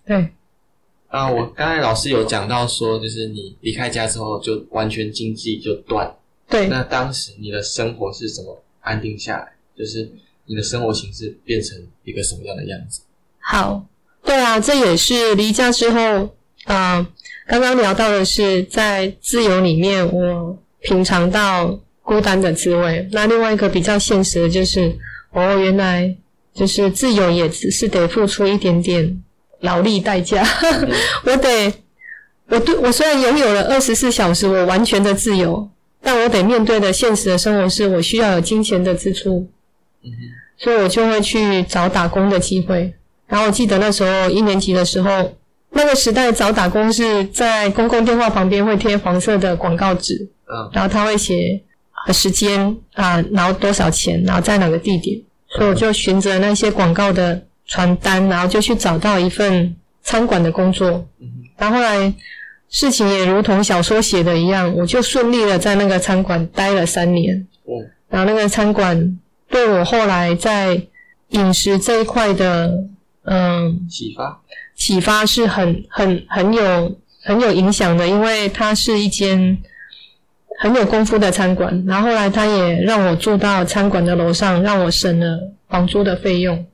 [0.06, 0.28] 对。
[1.08, 6.14] 啊，我刚才老师有讲到说，就是你离开家之后，就完全经济就断。
[6.46, 6.68] 对。
[6.68, 9.52] 那当时你的生活是怎么安定下来？
[9.74, 10.12] 就是
[10.46, 13.00] 你的生活形式变成一个什么样的样子？
[13.38, 13.86] 好，
[14.24, 16.34] 对啊，这也是离家之后。
[16.64, 17.06] 啊，
[17.46, 23.08] 刚刚聊到的是在自由里面，我品尝到孤单的滋味。
[23.12, 24.92] 那另外一个比较现实的就是，
[25.30, 26.12] 哦，原来
[26.52, 29.22] 就是自由也只是得付出一点点
[29.60, 30.44] 劳力代价。
[31.24, 31.72] 我得，
[32.48, 35.70] 我对我虽然拥有了二十四小时我完全的自由，
[36.02, 39.48] 但我得面对的现实的生活是我需要有金钱的支出。
[40.56, 42.94] 所以我就会去找打工的机会。
[43.26, 45.32] 然后我记得那时候一年级的时候。
[45.72, 50.14] 那个时代找打工是在公共电话旁边会贴黄色的广告纸，
[50.46, 51.60] 嗯，然后他会写
[52.14, 61.06] 时间啊，然后多少钱，然后在哪个地点，所以我就循着那些广告的传单，然后就去找到一份餐馆的工作。
[61.20, 62.10] 嗯，然后后来
[62.70, 67.36] 事情也如同小说写的一样，我就顺利的在那个餐馆待了三年。
[67.66, 70.82] 嗯，然后那个餐馆对我后来在
[71.30, 72.84] 饮食这一块的
[73.24, 74.40] 嗯启发。
[74.74, 79.56] 启发是很很很有很有影响的，因为它是一间
[80.60, 81.84] 很有功夫的餐馆。
[81.86, 86.66] 然后后来他也让我住到餐馆的楼上，让我省了房租的费用。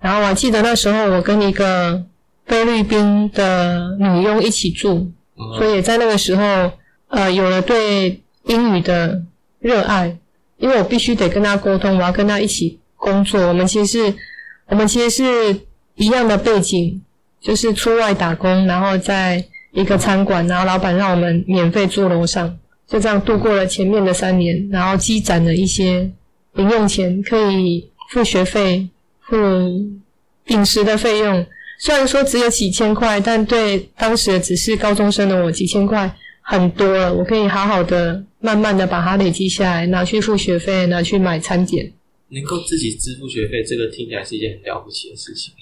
[0.00, 2.04] 然后我还记得那时候我跟一个
[2.46, 5.10] 菲律宾的女佣一起住，
[5.58, 6.72] 所以在那个时候
[7.08, 9.22] 呃有了对英语的
[9.60, 10.18] 热爱，
[10.58, 13.40] 因为我必须得跟他沟通，我要跟他一起工作。
[13.48, 14.14] 我们其实是
[14.66, 15.60] 我们其实是
[15.96, 17.02] 一样的背景。
[17.40, 26.10] 就是出外打工，然后在一个餐馆，然后老板让我们免费住楼上，就这样度过了前面的三年，然后积攒了一些
[26.54, 28.88] 零用钱，可以付学费、
[29.20, 29.36] 付
[30.48, 31.46] 饮食的费用。
[31.78, 36.12] 虽然说只有几千块，但对当时只是高中生的我，几千块
[36.50, 41.92] 很多了，我可以好好的、慢慢的把它累积下来，拿去付学费，拿去买餐点。
[42.30, 45.52] 能够自己支付学费，这个听起来是一件很了不起的事情。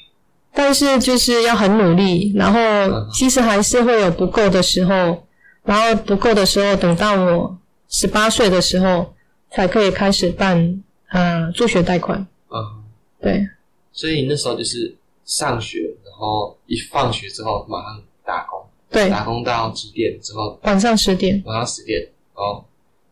[0.55, 5.27] 但是就是要很努力，然后其实还是会有不够的时候，
[5.65, 9.13] 然后不够的时候，等到我十八岁的时候，
[9.51, 12.25] 才可以开始办呃助学贷款。
[12.51, 12.85] 嗯，
[13.21, 13.49] 对。
[13.93, 14.95] 所以你那时候就是
[15.25, 18.61] 上学，然后一放学之后马上打工，
[18.97, 20.59] 对，打工到几点之后？
[20.63, 21.43] 晚上十点。
[21.45, 22.65] 晚上十点，然后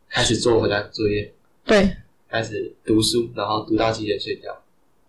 [0.09, 1.33] 开始做回家作业。
[1.64, 1.90] 对。
[2.31, 4.49] 开始读书，然后读到几点睡觉？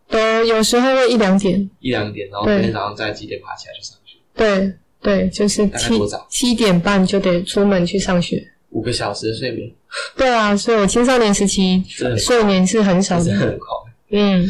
[0.08, 4.18] 都有时候会一两点，一两点，然后每天早上在几点爬起来去上学？
[4.36, 9.72] 对对，就是七七点半就得出门去上学，五个小时的睡眠。
[10.16, 11.84] 对啊，所以我青少年时期
[12.18, 13.68] 睡眠是很少的，很快。
[14.12, 14.48] 嗯，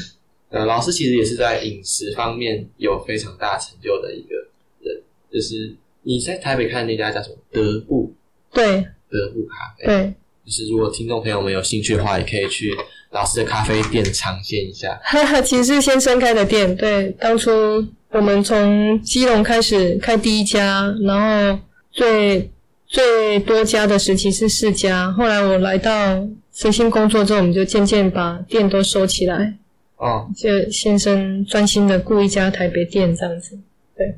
[0.49, 4.35] 呃，老师其实也是在饮食方面有非常大成就的一个
[4.81, 5.73] 人，就是
[6.05, 7.35] 你在台北看的那家叫什么？
[7.51, 8.13] 德布。
[8.53, 9.85] 对，德布咖啡。
[9.85, 10.13] 对，
[10.45, 12.73] 就是如果听众朋友们有兴趣的话，也可以去。
[13.11, 14.99] 老师的咖啡店尝鲜一下，
[15.41, 16.75] 其实是先生开的店。
[16.75, 21.57] 对，当初我们从基隆开始开第一家，然后
[21.91, 22.51] 最
[22.85, 25.09] 最多家的时期是四家。
[25.13, 29.53] 后来我来到慈心工作之后，我们就渐渐把店都收起来。
[29.95, 33.57] 哦，就先生专心的顾一家台北店这样子。
[33.95, 34.13] 对。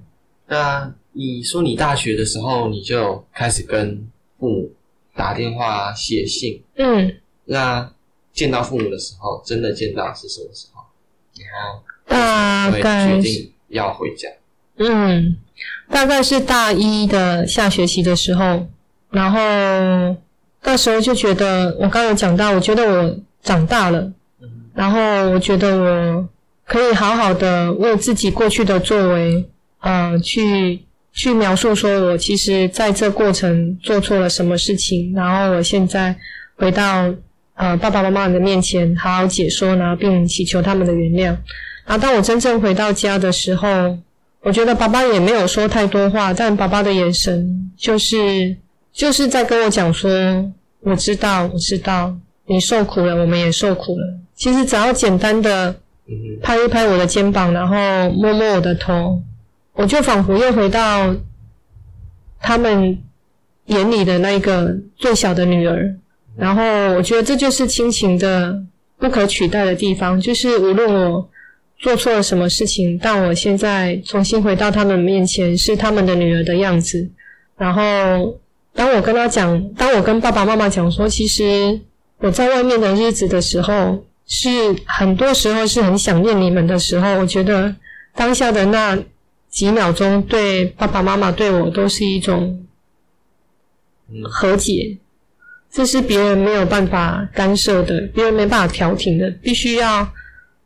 [0.48, 4.08] 那你说你大学的时候，你就开始跟
[4.40, 4.72] 父母
[5.16, 6.62] 打电话、写信。
[6.76, 7.16] 嗯。
[7.46, 7.92] 那。
[8.34, 10.84] 见到父母的时候，真的见到是什么时候？
[11.36, 14.30] 然后大概决定要回家。
[14.78, 15.36] 嗯，
[15.90, 18.68] 大概是大一的下学期的时候，
[19.10, 19.40] 然后
[20.62, 24.02] 那时候就觉得，我刚刚有讲到，我觉得我长大了，
[24.40, 26.30] 嗯，然后我觉得我
[26.64, 29.44] 可以好好的为自己过去的作为，
[29.80, 30.80] 呃，去
[31.18, 36.16] 去描述，说我其实在这过程做错了什么事情，然后我现在
[36.56, 37.14] 回到。
[37.60, 41.36] 呃，爸爸妈妈的面前好好解说呢，并祈求他们的原谅。
[41.88, 43.98] 然后当我真正回到家的时候，
[44.44, 48.56] 我觉得爸爸也没有说太多话，但爸爸的眼神就是
[48.94, 50.12] 就是在跟我讲说
[50.86, 54.06] ：“我知道，我知道你受苦了，我们也受苦了。”
[54.38, 55.76] 其实只要简单的
[56.44, 57.76] 拍一拍我的肩膀，然后
[58.12, 59.20] 摸摸我的头，
[59.78, 61.16] 我就仿佛又回到
[62.42, 63.02] 他们
[63.68, 65.96] 眼里的那一个最小的女儿。
[66.36, 66.64] 然后
[66.96, 68.64] 我觉得这就是亲情的
[68.98, 71.30] 不可取代的地方，就是无论我
[71.78, 77.10] 做错了什么事情，但我现在重新回到他们面前，是他们的女儿的样子。
[77.56, 78.40] 然后
[78.74, 81.80] 当我跟他讲，当我跟爸爸妈妈讲说，其实
[82.18, 84.50] 我在外面的日子的时候，是
[84.86, 87.76] 很多时候是很想念你们的时候，我觉得
[88.16, 88.98] 当下的那
[89.50, 92.66] 几秒钟，对爸爸妈妈对我都是一种
[94.24, 94.98] 和解。
[95.70, 100.08] 这是别人没有办法干涉的，别人没办法调停的，必须要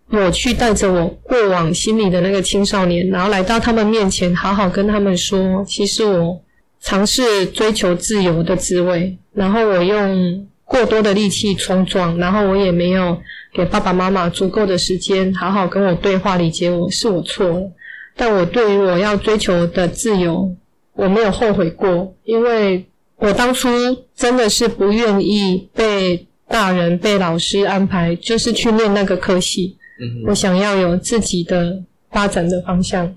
[0.10, 6.42] 我去带着我过往心里的那个青少年，然后来到他们面前，好好跟他们说，其实我
[6.80, 13.20] 尝试追求自由的滋味，然后我用过多的力气冲撞，然后我也没有
[13.54, 17.72] 给爸爸妈妈足够的时间，好好跟我对话，理解我，是我错了，
[18.16, 20.56] 但我对于我要追求的自由，
[20.94, 22.86] 我没有后悔过，因为。
[23.24, 23.70] 我当初
[24.16, 29.78] 真的是不愿意被大人、被老师安排，就是去念那个科系。
[30.02, 33.16] 嗯，我想要有自己的发展的方向，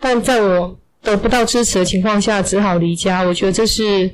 [0.00, 3.22] 但在我得不到支持的情况下，只好离家。
[3.22, 4.10] 我觉得这是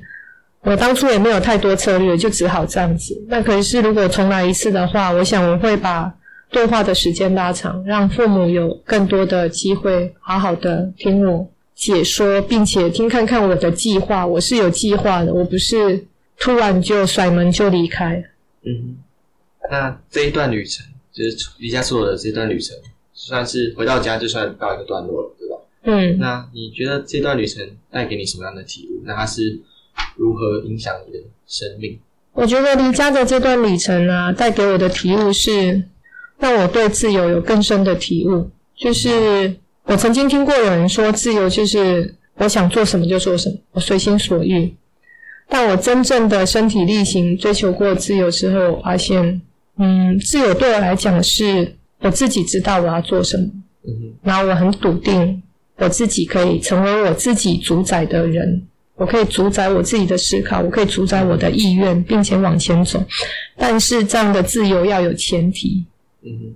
[0.61, 3.19] 我当初也没有太多策略，就只好这样子。
[3.27, 6.13] 那可是如果重来一次的话，我想我会把
[6.51, 16.05] 对话的时间拉长，让父母有更多的机会，好好的听我解说，并且听看看我的计划，我是有计划的，我不是
[16.39, 18.23] 突然就甩门就离开。
[18.65, 18.97] 嗯，
[19.71, 22.77] 那这一段旅程，就是离家出走的这段旅程，
[23.15, 25.57] 算是回到家就算告一个段落了，对吧？
[25.85, 26.19] 嗯。
[26.19, 29.03] 那你觉得这段旅程带给你什么样的体悟？
[29.05, 29.61] 那它是
[30.17, 31.99] 如何影响你的生命？
[32.33, 35.83] 我觉得离家的这段旅程啊，带给我的体悟是
[36.41, 39.47] 让我对自由有更深的体悟，就是。
[39.49, 44.73] 嗯我曾经听过有人说，自由就是我想做什么就做什么，我随心所欲。
[45.49, 49.41] 但我真正的身体力行追求过自由之后，我发现，
[49.79, 53.49] 嗯，自由对我来讲是我自己知道我要做什么，
[53.89, 55.43] 嗯，然后我很笃定
[55.79, 58.63] 我自己可以成为我自己主宰的人，
[58.95, 63.03] 我可以主宰我自己的思考，我可以主宰我的意愿，并且往前走。
[63.57, 65.85] 但是这样的自由要有前提，
[66.23, 66.55] 嗯，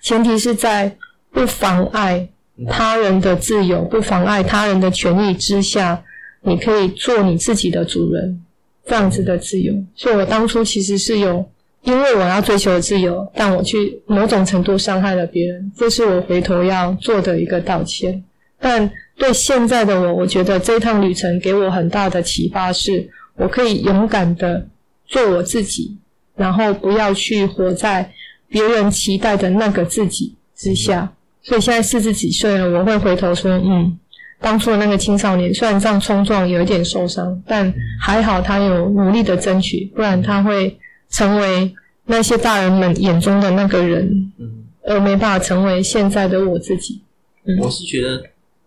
[0.00, 0.96] 前提是在
[1.30, 2.28] 不妨碍。
[2.68, 6.04] 他人的自由不妨碍他人的权益之下，
[6.42, 8.44] 你可以做你自己的主人，
[8.86, 9.74] 这样子的自由。
[9.96, 11.48] 所以我当初其实是有，
[11.82, 18.22] 因为我要追求自由，但我去某种程度伤害了别人，这是我回头要做的一个道歉。
[18.60, 24.68] 但对现在的我，我觉得这趟旅程给我很大的启发是，我可以勇敢的
[25.06, 25.96] 做我自己，
[26.36, 28.12] 然后不要去活在
[28.52, 31.12] 别人期待的那个自己之下。
[31.42, 33.98] 所以现在四十几岁了，我会回头说，嗯，
[34.40, 40.78] 当初的那个青少年虽然这样冲撞，有一点受伤，但还好他有努力的争取，不然他会
[41.10, 41.74] 成为
[42.04, 47.00] 那些大人们眼中的那个人，嗯而没办法成为现在的我自己。
[47.44, 48.22] 嗯，我是觉得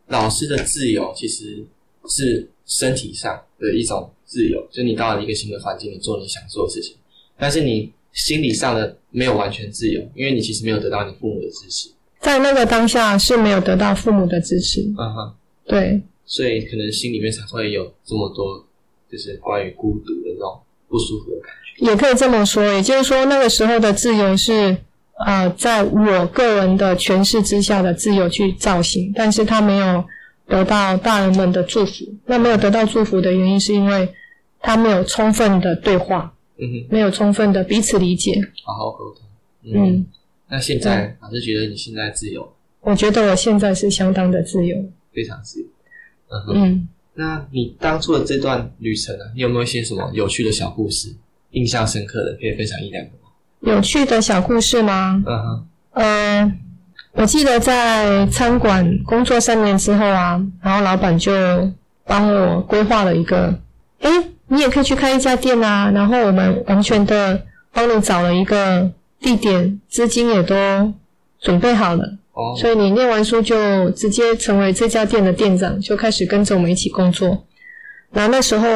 [0.08, 1.66] 老师的自由其实
[2.10, 6.96] 是身体上的一种自由，就你到了一个新的环境，你做你想做的事情，
[7.38, 11.90] 但是你心理上的没有完全自由，因为你其实没有得到你父母的支持。
[12.20, 15.34] 在那个当下是没有得到父母的支持，嗯哼，
[15.68, 18.66] 对，所以可能心里面才会有这么多，
[19.12, 21.86] 就是关于孤独的那种不舒服的感觉。
[21.86, 24.78] 也可以这么说，也就是说那个时候的自由是，
[25.26, 30.04] 呃，在我个人的诠释之下的自由去造型，但是他没有
[30.48, 32.06] 得到大人们的祝福。
[32.26, 34.10] 那没有得到祝福的原因是因为
[34.62, 36.34] 他没有充分的对话，
[36.90, 38.34] 没有充分的彼此理解，
[38.64, 39.22] 好好沟通，
[39.64, 39.74] 嗯。
[39.74, 40.06] 嗯
[40.48, 42.48] 那现在老师觉得你现在自由？
[42.82, 44.78] 我觉得我现在是相当的自由，
[45.12, 45.66] 非常自由。
[46.30, 49.26] 嗯哼，嗯，那你当初的这段旅程呢？
[49.34, 51.16] 你有没有一些什么有趣的小故事，
[51.50, 53.30] 印象深刻的，可以分享一两个吗？
[53.62, 55.24] 有趣的小故事吗？
[55.26, 56.54] 嗯哼，呃，
[57.14, 61.34] 我记得在餐馆工作三年之后啊，然后老板就
[62.06, 63.60] 帮我规划了一个，
[64.02, 64.10] 诶，
[64.48, 67.42] 你也可以去开一家店啊，然后我们完全的
[67.72, 68.92] 帮你找了一个。
[69.18, 70.94] 地点、资金也都
[71.40, 72.56] 准备好了，oh.
[72.60, 77.44] 所以你念完书就直接成为这家店的店长，就开始跟着我们一起工作。
[78.12, 78.68] 然后那时候，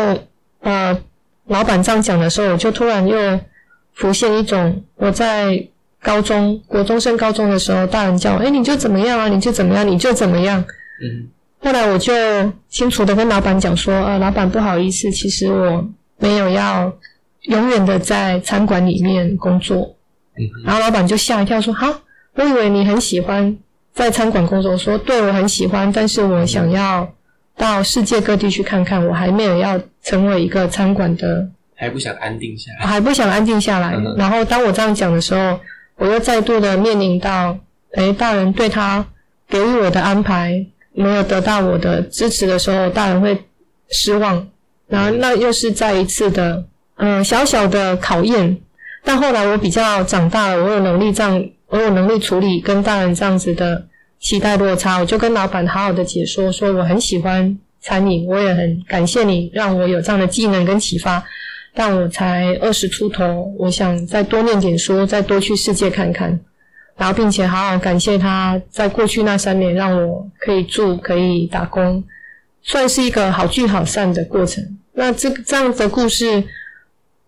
[0.62, 1.00] 呃，
[1.48, 3.40] 老板这样讲的时候，我就突然又
[3.94, 5.68] 浮现一种我在
[6.02, 9.28] 高中、国中升高中的时候，大人叫我，哎，你就怎么样啊？
[9.28, 9.88] 你就怎么样？
[9.88, 10.66] 你就怎么样？
[11.04, 11.28] 嗯。
[11.62, 12.14] 后来我就
[12.70, 15.86] 清楚的跟老板讲说，呃，老板不好意思，其实我
[16.18, 16.92] 没有要
[17.44, 19.96] 永远的在餐馆里面工作。
[20.64, 21.88] 然后老板就吓一跳，说：“好，
[22.36, 23.58] 我以为你很喜欢
[23.94, 27.06] 在餐馆工作。”说：“对，我很喜欢，但是我想要
[27.58, 29.06] 到世界各地去看看。
[29.06, 33.96] 我还没有要成为一个餐馆的，还不想安定下来，还不想安定下来。
[33.98, 35.60] 嗯”然后当我这样讲的时候，
[35.98, 37.58] 我又再度的面临到，
[37.96, 39.06] 哎，大人对他
[39.50, 40.66] 给予我的安排
[41.02, 43.46] 没有得到我的支持的时候，大人会
[43.90, 44.48] 失望。
[44.88, 46.66] 然后那又是再一次的，
[46.98, 48.58] 嗯，小小的考验。
[49.04, 53.86] 但后来我比较长大了，我有能力这样，我有能力处理跟大人这样子的
[54.20, 61.24] 期待落差，我就跟老板好好的解说，说我很喜欢餐饮，我也很感谢你让我有这样的技能跟启发。
[61.74, 66.38] 但我才二十出头，我想再多念点书，再多去世界看看，
[67.00, 72.04] 然后并且好好感谢他在过去那三年让我可以住可以打工，
[72.62, 74.78] 算是一个好聚好散的过程。
[74.94, 76.44] 那这这样的故事。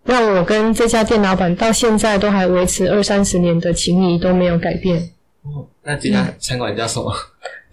[0.04, 4.98] 让我跟这家店老板到现在都还维持二三十年的情谊都没有改变。
[5.42, 7.14] 哦，那这家餐馆叫什么？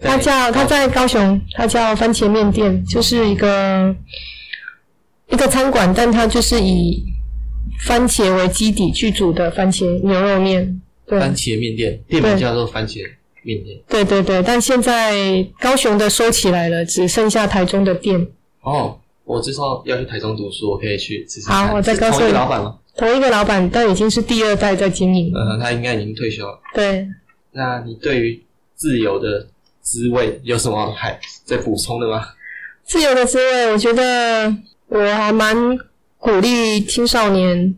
[0.00, 3.92] 他叫他在高雄，他叫番茄面店，就是一个
[5.28, 7.02] 一个餐馆，但它就是以
[7.80, 10.80] 番茄为基底去煮的番茄牛肉面。
[11.10, 13.02] 对，番茄面店，店名叫做番茄
[13.42, 13.76] 面店。
[13.88, 18.28] 对对对，但现在高雄的收起来了，只剩下台中的店。
[18.62, 18.96] 哦。
[19.24, 21.48] 我之后要去台中读书，我可以去试试。
[21.48, 22.32] 好，我再告诉你。
[22.32, 22.76] 老板吗？
[22.96, 25.32] 同一个老板，但已经是第二代在经营。
[25.32, 26.58] 嗯，他应该已经退休了。
[26.74, 27.06] 对。
[27.52, 28.42] 那你对于
[28.74, 29.46] 自由的
[29.82, 32.26] 滋味有什么还在补充的吗？
[32.84, 34.52] 自由的滋味，我觉得
[34.88, 35.78] 我还蛮
[36.18, 37.72] 鼓励青少年，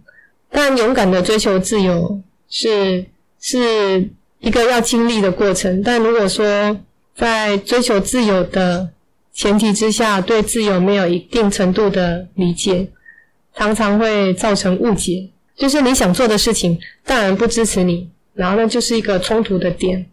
[0.51, 2.18] 但勇敢的追求自由
[2.49, 3.05] 是
[3.43, 5.82] 是一个要经历的过程。
[5.82, 6.78] 但如果说
[7.14, 8.88] 在追求自由的
[9.34, 12.88] 前提之下，对自由没有一定程度的理解，
[13.55, 15.28] 常常会造成误解。
[15.57, 20.07] 就是你想做的事情，大人不支持你，然后呢，就是一个冲突的点。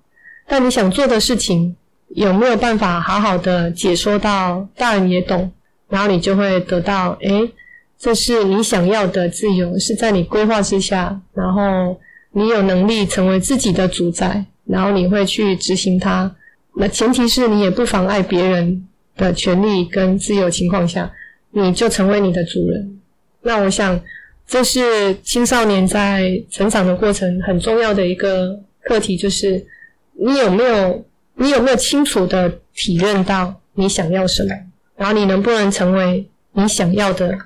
[0.48, 1.76] 但你想做的事情，
[2.10, 5.52] 有没有办法好好的解说到大人也懂，
[5.88, 7.52] 然后你就会得到，诶，
[7.98, 12.00] 这是你想要的自由，是在你规划之下，然后
[12.32, 16.36] 你有能力成为自己的主宰，然后你会去执行它。
[16.76, 18.86] 那前提是你也不妨碍别人。
[19.20, 21.12] 的权利跟自由情况下，
[21.52, 23.02] 你就成为你的主人。
[23.42, 24.00] 那我想，
[24.48, 29.68] 这是青少年在成长的过程很重要的一个课题，就是
[30.14, 31.06] 你有没有，
[31.36, 34.56] 你有没有清楚的体认到你想要什么，
[34.96, 37.38] 然后你能不能成为你想要的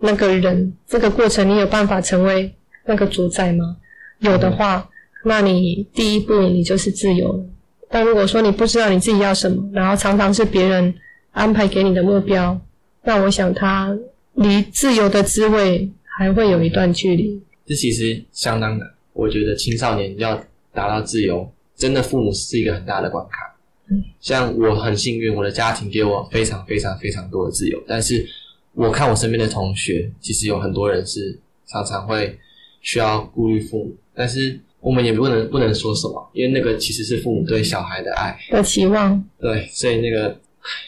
[0.00, 0.74] 那个人？
[0.86, 2.54] 这个过程你有办法成为
[2.84, 3.78] 那个主宰吗？
[4.20, 4.88] 有的话，
[5.24, 7.44] 那你第一步你就是自由了。
[7.90, 10.94] 但如果说你不知道你自己要什么，然后常常是别人
[11.32, 12.60] 安排给你的目标，
[13.02, 13.96] 那我想他
[14.34, 17.42] 离自由的滋味还会有一段距离。
[17.64, 20.42] 这其实相当难，我觉得青少年要
[20.72, 23.56] 达到自由，真的父母是一个很大的关卡。
[23.90, 28.26] 嗯，像我很幸运，我的家庭给我非常非常非常多的自由，但是
[28.74, 32.38] 我看我身边的同学，其实有很多人是常常会
[32.82, 34.60] 需要顾虑父母，但是。
[34.80, 39.20] 我们也不能不能说什么，因为那个其实是父母对小孩的爱的期望。
[39.40, 40.38] 对，所以那个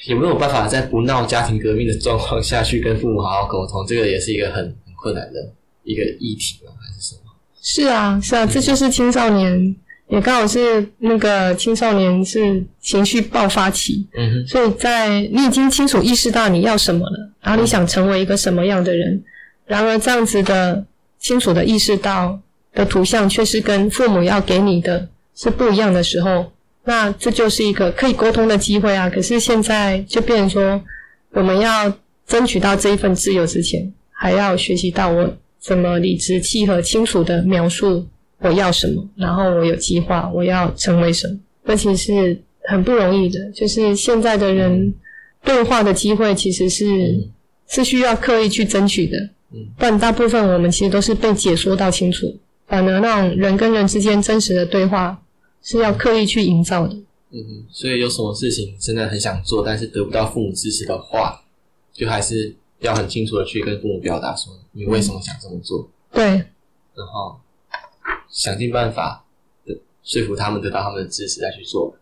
[0.06, 3.84] 也没有办法在不闹家庭革命的状况下去跟父母好好沟通？
[3.88, 5.52] 这个也是一个很很困难的
[5.82, 6.60] 一个议题
[6.94, 7.22] 是什么？
[7.60, 9.76] 是啊，是啊，这就是青少年，嗯、
[10.10, 14.06] 也刚好是那个青少年是情绪爆发期。
[14.16, 14.46] 嗯哼。
[14.46, 19.24] 所以在你已经清楚意识到你要什么了，然后你想成为一个什么样的人，嗯、
[19.66, 20.86] 然而这样子的
[21.18, 22.40] 清楚的意识到。
[22.74, 26.52] 的图像却是跟父母要给你的是不一样的时候，
[26.84, 29.08] 那这就是一个可以沟通的机会啊。
[29.10, 30.82] 可是现在就变成说，
[31.32, 31.92] 我们要
[32.26, 38.06] 争取到这一份自由之前，还要学习到我怎么理直气和、清楚的描述
[38.38, 41.38] 我要什么，然后我有计划，我要成为什么。
[41.66, 44.94] 而且是很不容易的，就是现在的人
[45.44, 47.28] 对话的机会其实是
[47.68, 49.18] 是需要刻意去争取的。
[49.52, 52.26] 嗯，但大部分我们其实都是被解说到清楚。
[52.70, 55.20] 反而那种人跟人之间真实的对话
[55.60, 56.94] 是要刻意去营造的。
[57.30, 61.42] 嗯，所以有什么事情真的很想做，但是得不到父母支持的话，
[61.92, 65.88] 就还是要很清楚的去跟父母表达说你为什么想这么做。
[66.12, 66.26] 嗯、对，
[66.94, 67.38] 然后
[68.30, 69.24] 想尽办法
[69.66, 71.94] 的说服他们得到他们的支持再去做。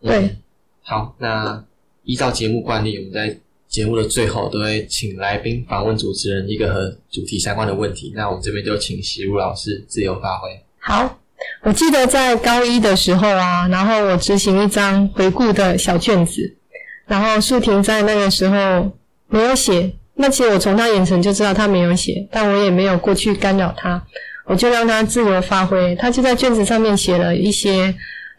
[0.00, 0.36] 嗯、对，
[0.82, 1.64] 好，那
[2.04, 3.38] 依照节目惯例，我们在。
[3.72, 8.12] 节目的最后都会请来宾访问主持人一个和主题相关的问题。
[8.14, 10.50] 那我们这边就请喜如老师自由发挥。
[10.78, 11.18] 好，
[11.62, 16.54] 我记得在高一的时候啊，然后我执行一张回顾的小卷子，
[17.06, 18.92] 然后素婷在那个时候
[19.28, 19.90] 没有写。
[20.16, 24.06] 那其实我从他眼神就知道他没有写，但我也没有过去干扰他，
[24.44, 25.96] 我就让他自由发挥。
[25.96, 27.94] 他就在卷子上面写了一些。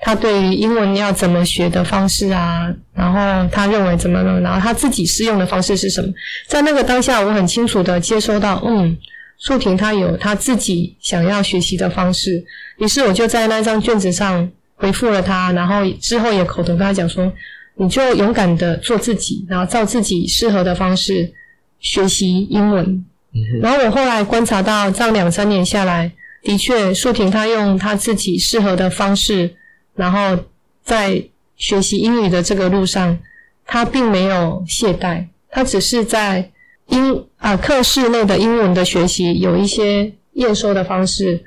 [0.05, 4.41] 他对于英文要怎么学的方式啊，然后他认为怎么呢？
[4.41, 6.13] 然后他自己适用的方式是什么？
[6.45, 8.97] 在那个当下，我很清楚的接收到，嗯，
[9.37, 12.43] 素婷她有她自己想要学习的方式。
[12.79, 17.31] 于是我就在那张卷子上回复了他，然后之后也口头跟他讲说，
[17.77, 21.31] 你就勇敢的做自己，然后照自己适合的方式
[21.79, 22.85] 学习英文。
[23.33, 23.61] 嗯。
[23.61, 26.11] 然后我后来观察到，这样两三年下来，
[26.43, 29.55] 的确，素婷她用她自己适合的方式。
[29.95, 30.43] 然后
[30.83, 31.23] 在
[31.55, 33.17] 学习英语的这个路上，
[33.65, 36.51] 他并没有懈怠，他只是在
[36.87, 41.43] 英啊课室内的英文的学习有一些验收的方式，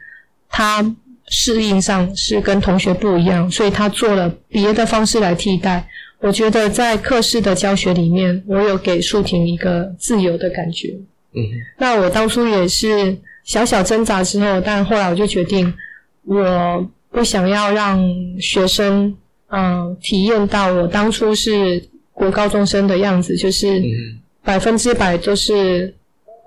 [0.49, 0.95] 他
[1.29, 5.89] 适应上是跟同学不一样，所以他做了别的方式来替代。
[6.21, 10.95] 我觉得在课室的教学里面，我有给素婷一个自由的感觉。
[11.35, 11.43] 嗯，
[11.79, 15.75] 那我当初也是小小挣扎之后，但后来我就决定
[16.25, 16.89] 我。
[17.17, 17.99] 不想要让
[18.39, 19.17] 学生，
[19.49, 23.83] 嗯，体验到我当初是国高中生的样子，就是
[24.45, 25.95] 百分之百都是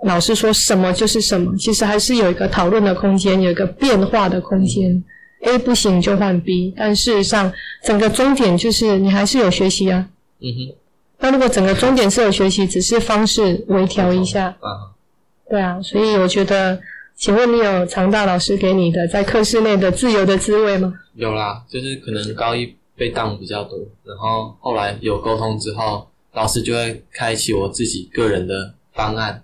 [0.04, 1.58] 老师说什么就是什么。
[1.58, 5.04] 其实还是有一个讨论的空间，有一个变化的空间。
[5.42, 7.52] A 不行就换 B，但事实上
[7.84, 10.08] 整个终点就是你还是有学习啊。
[10.40, 10.76] 嗯哼。
[11.18, 14.56] 那如果整个终点是有学习，只是方式微调一下。
[14.60, 14.94] 啊。
[15.50, 16.80] 对啊，所以我觉得。
[17.20, 20.94] 请问你有尝到老师给你的在课室内的自由的滋味吗？
[21.16, 29.44] 有啦，就是可能高一被当比较多，然后后来有沟通之后，老师就会开启我自己个人的方案，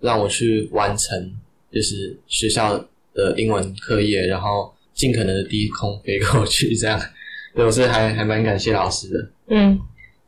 [0.00, 1.32] 让我去完成，
[1.70, 2.76] 就是学校
[3.14, 6.98] 的英文课业，然后尽可能的低空飞过去，这样，
[7.54, 9.30] 所以我是还还蛮感谢老师的。
[9.46, 9.80] 嗯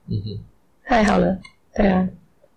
[0.08, 0.38] 嗯哼，
[0.84, 1.36] 太好了，
[1.74, 2.08] 对啊。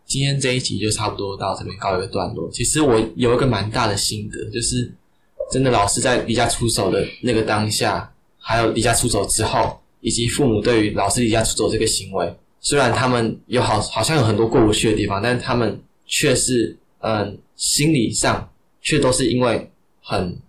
[0.07, 2.49] 今天这一集就差不多到这边告一个段落。
[2.49, 4.89] 其实我有一个蛮大的心得，就是
[5.51, 18.49] 真的老师在离家出走的那个当下，还有离家出走之后，以及父母对于老师离家出走这个行为，虽然他们有好好像有很多过不去的地方，但是他们却是嗯心理上
[18.81, 19.69] 却都是因为
[20.01, 20.39] 很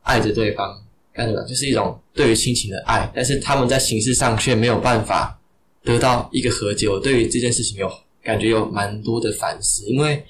[0.00, 0.82] 爱着对方，
[1.12, 1.42] 干什么？
[1.44, 5.38] 就是一种对于亲情的爱，但是他们在形式上却没有办法
[5.84, 6.88] 得到一个和解。
[6.88, 7.92] 我对于这件事情有。
[8.22, 10.24] 感觉有蛮多的反思，因为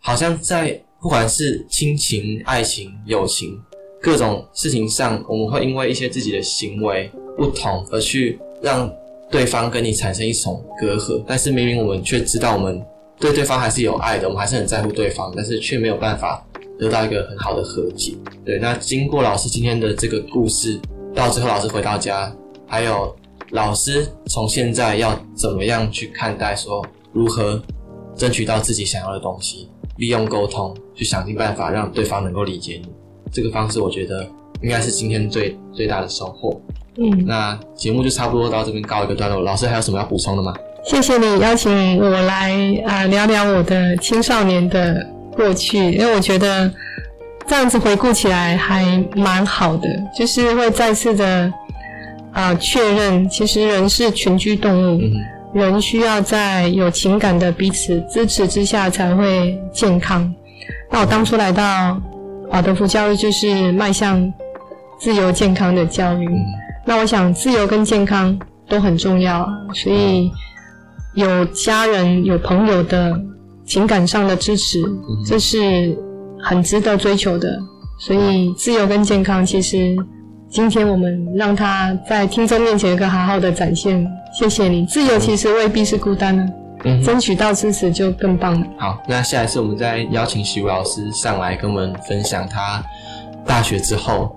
[0.00, 3.60] 好像在不管是亲情、爱情、友情
[4.02, 8.92] 各种事情上，我们会因为一些自己的行为不同而去让
[9.30, 12.84] 对方跟你产生一种隔阂，但是明明我们却知道我们
[13.18, 16.44] 对对方还是有爱的，我们还是很在乎对方，但是却没有办法
[16.78, 18.14] 得到一个很好的和解。
[18.44, 20.80] 对，那经过老师今天的这个故事，
[21.14, 22.34] 到最后老师回到家，
[22.66, 23.14] 还有
[23.50, 27.62] 老师从现在要怎么样去看待说如何
[28.16, 32.88] 争取到自己想要的东西，利用沟通去想尽办法让对方能够理解你，
[33.32, 34.26] 这个方式我觉得
[34.62, 36.60] 应该是今天最最大的收获。
[36.96, 39.40] 嗯，那节目就差不多到这边告一个段落。
[39.40, 40.52] 老师还有什么要补充的吗？
[40.84, 42.52] 谢谢你邀请我来
[42.86, 45.06] 啊、呃、聊聊我的青少年的
[45.36, 46.72] 过去，因为我觉得
[47.46, 51.52] 这样子回顾起来还蛮好的，就是会再次的
[52.32, 55.12] 啊确认，其实人是群居动物，嗯、
[55.58, 60.32] 人需要在有情感的彼此支持之下才会健康。
[60.90, 62.00] 那我当初来到
[62.48, 64.32] 华德福教育，就是迈向
[64.98, 66.24] 自由健康的教育。
[66.26, 66.44] 嗯
[66.86, 68.34] 那我想，自由跟健康
[68.66, 70.32] 都很重要，所以
[71.12, 73.14] 有家人、有朋友的
[73.66, 74.82] 情感上的支持，
[75.26, 75.94] 这是
[76.42, 77.60] 很值得追求的。
[77.98, 79.94] 所以，自由跟健康，其实
[80.50, 84.06] 今天我们让他在听众面前有个好好的展现。
[84.32, 86.52] 谢谢你，自由其实未必是孤单的，
[86.84, 88.66] 嗯，争取到支持就更棒了。
[88.78, 92.82] 好，那下一次我们再邀请许老师上来跟我们分享他
[93.44, 94.34] 大学之后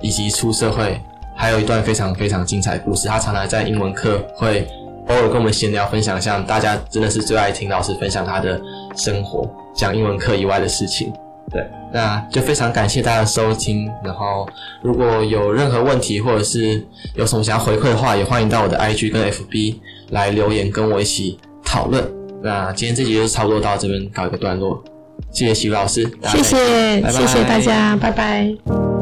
[0.00, 1.00] 以及出社会。
[1.36, 4.66] 还有一段非常非常精彩的故事，他常常在英文课会
[5.08, 8.58] 偶尔跟我们闲聊分享，像大家真的是最爱听老师分享他的
[8.96, 11.12] 生活，讲英文课以外的事情。
[11.50, 13.88] 对，那就非常感谢大家的收听。
[14.04, 14.46] 然后
[14.82, 16.84] 如果有任何问题或者是
[17.14, 19.76] 有什么想要回馈的话，也欢迎到我的 IG 跟 FB
[20.10, 22.04] 来留言跟我一起讨论。
[22.42, 24.82] 那今天这集就差不多到这边告一个段落，
[25.30, 28.93] 谢谢徐老师，谢谢，拜拜谢谢大家，拜拜。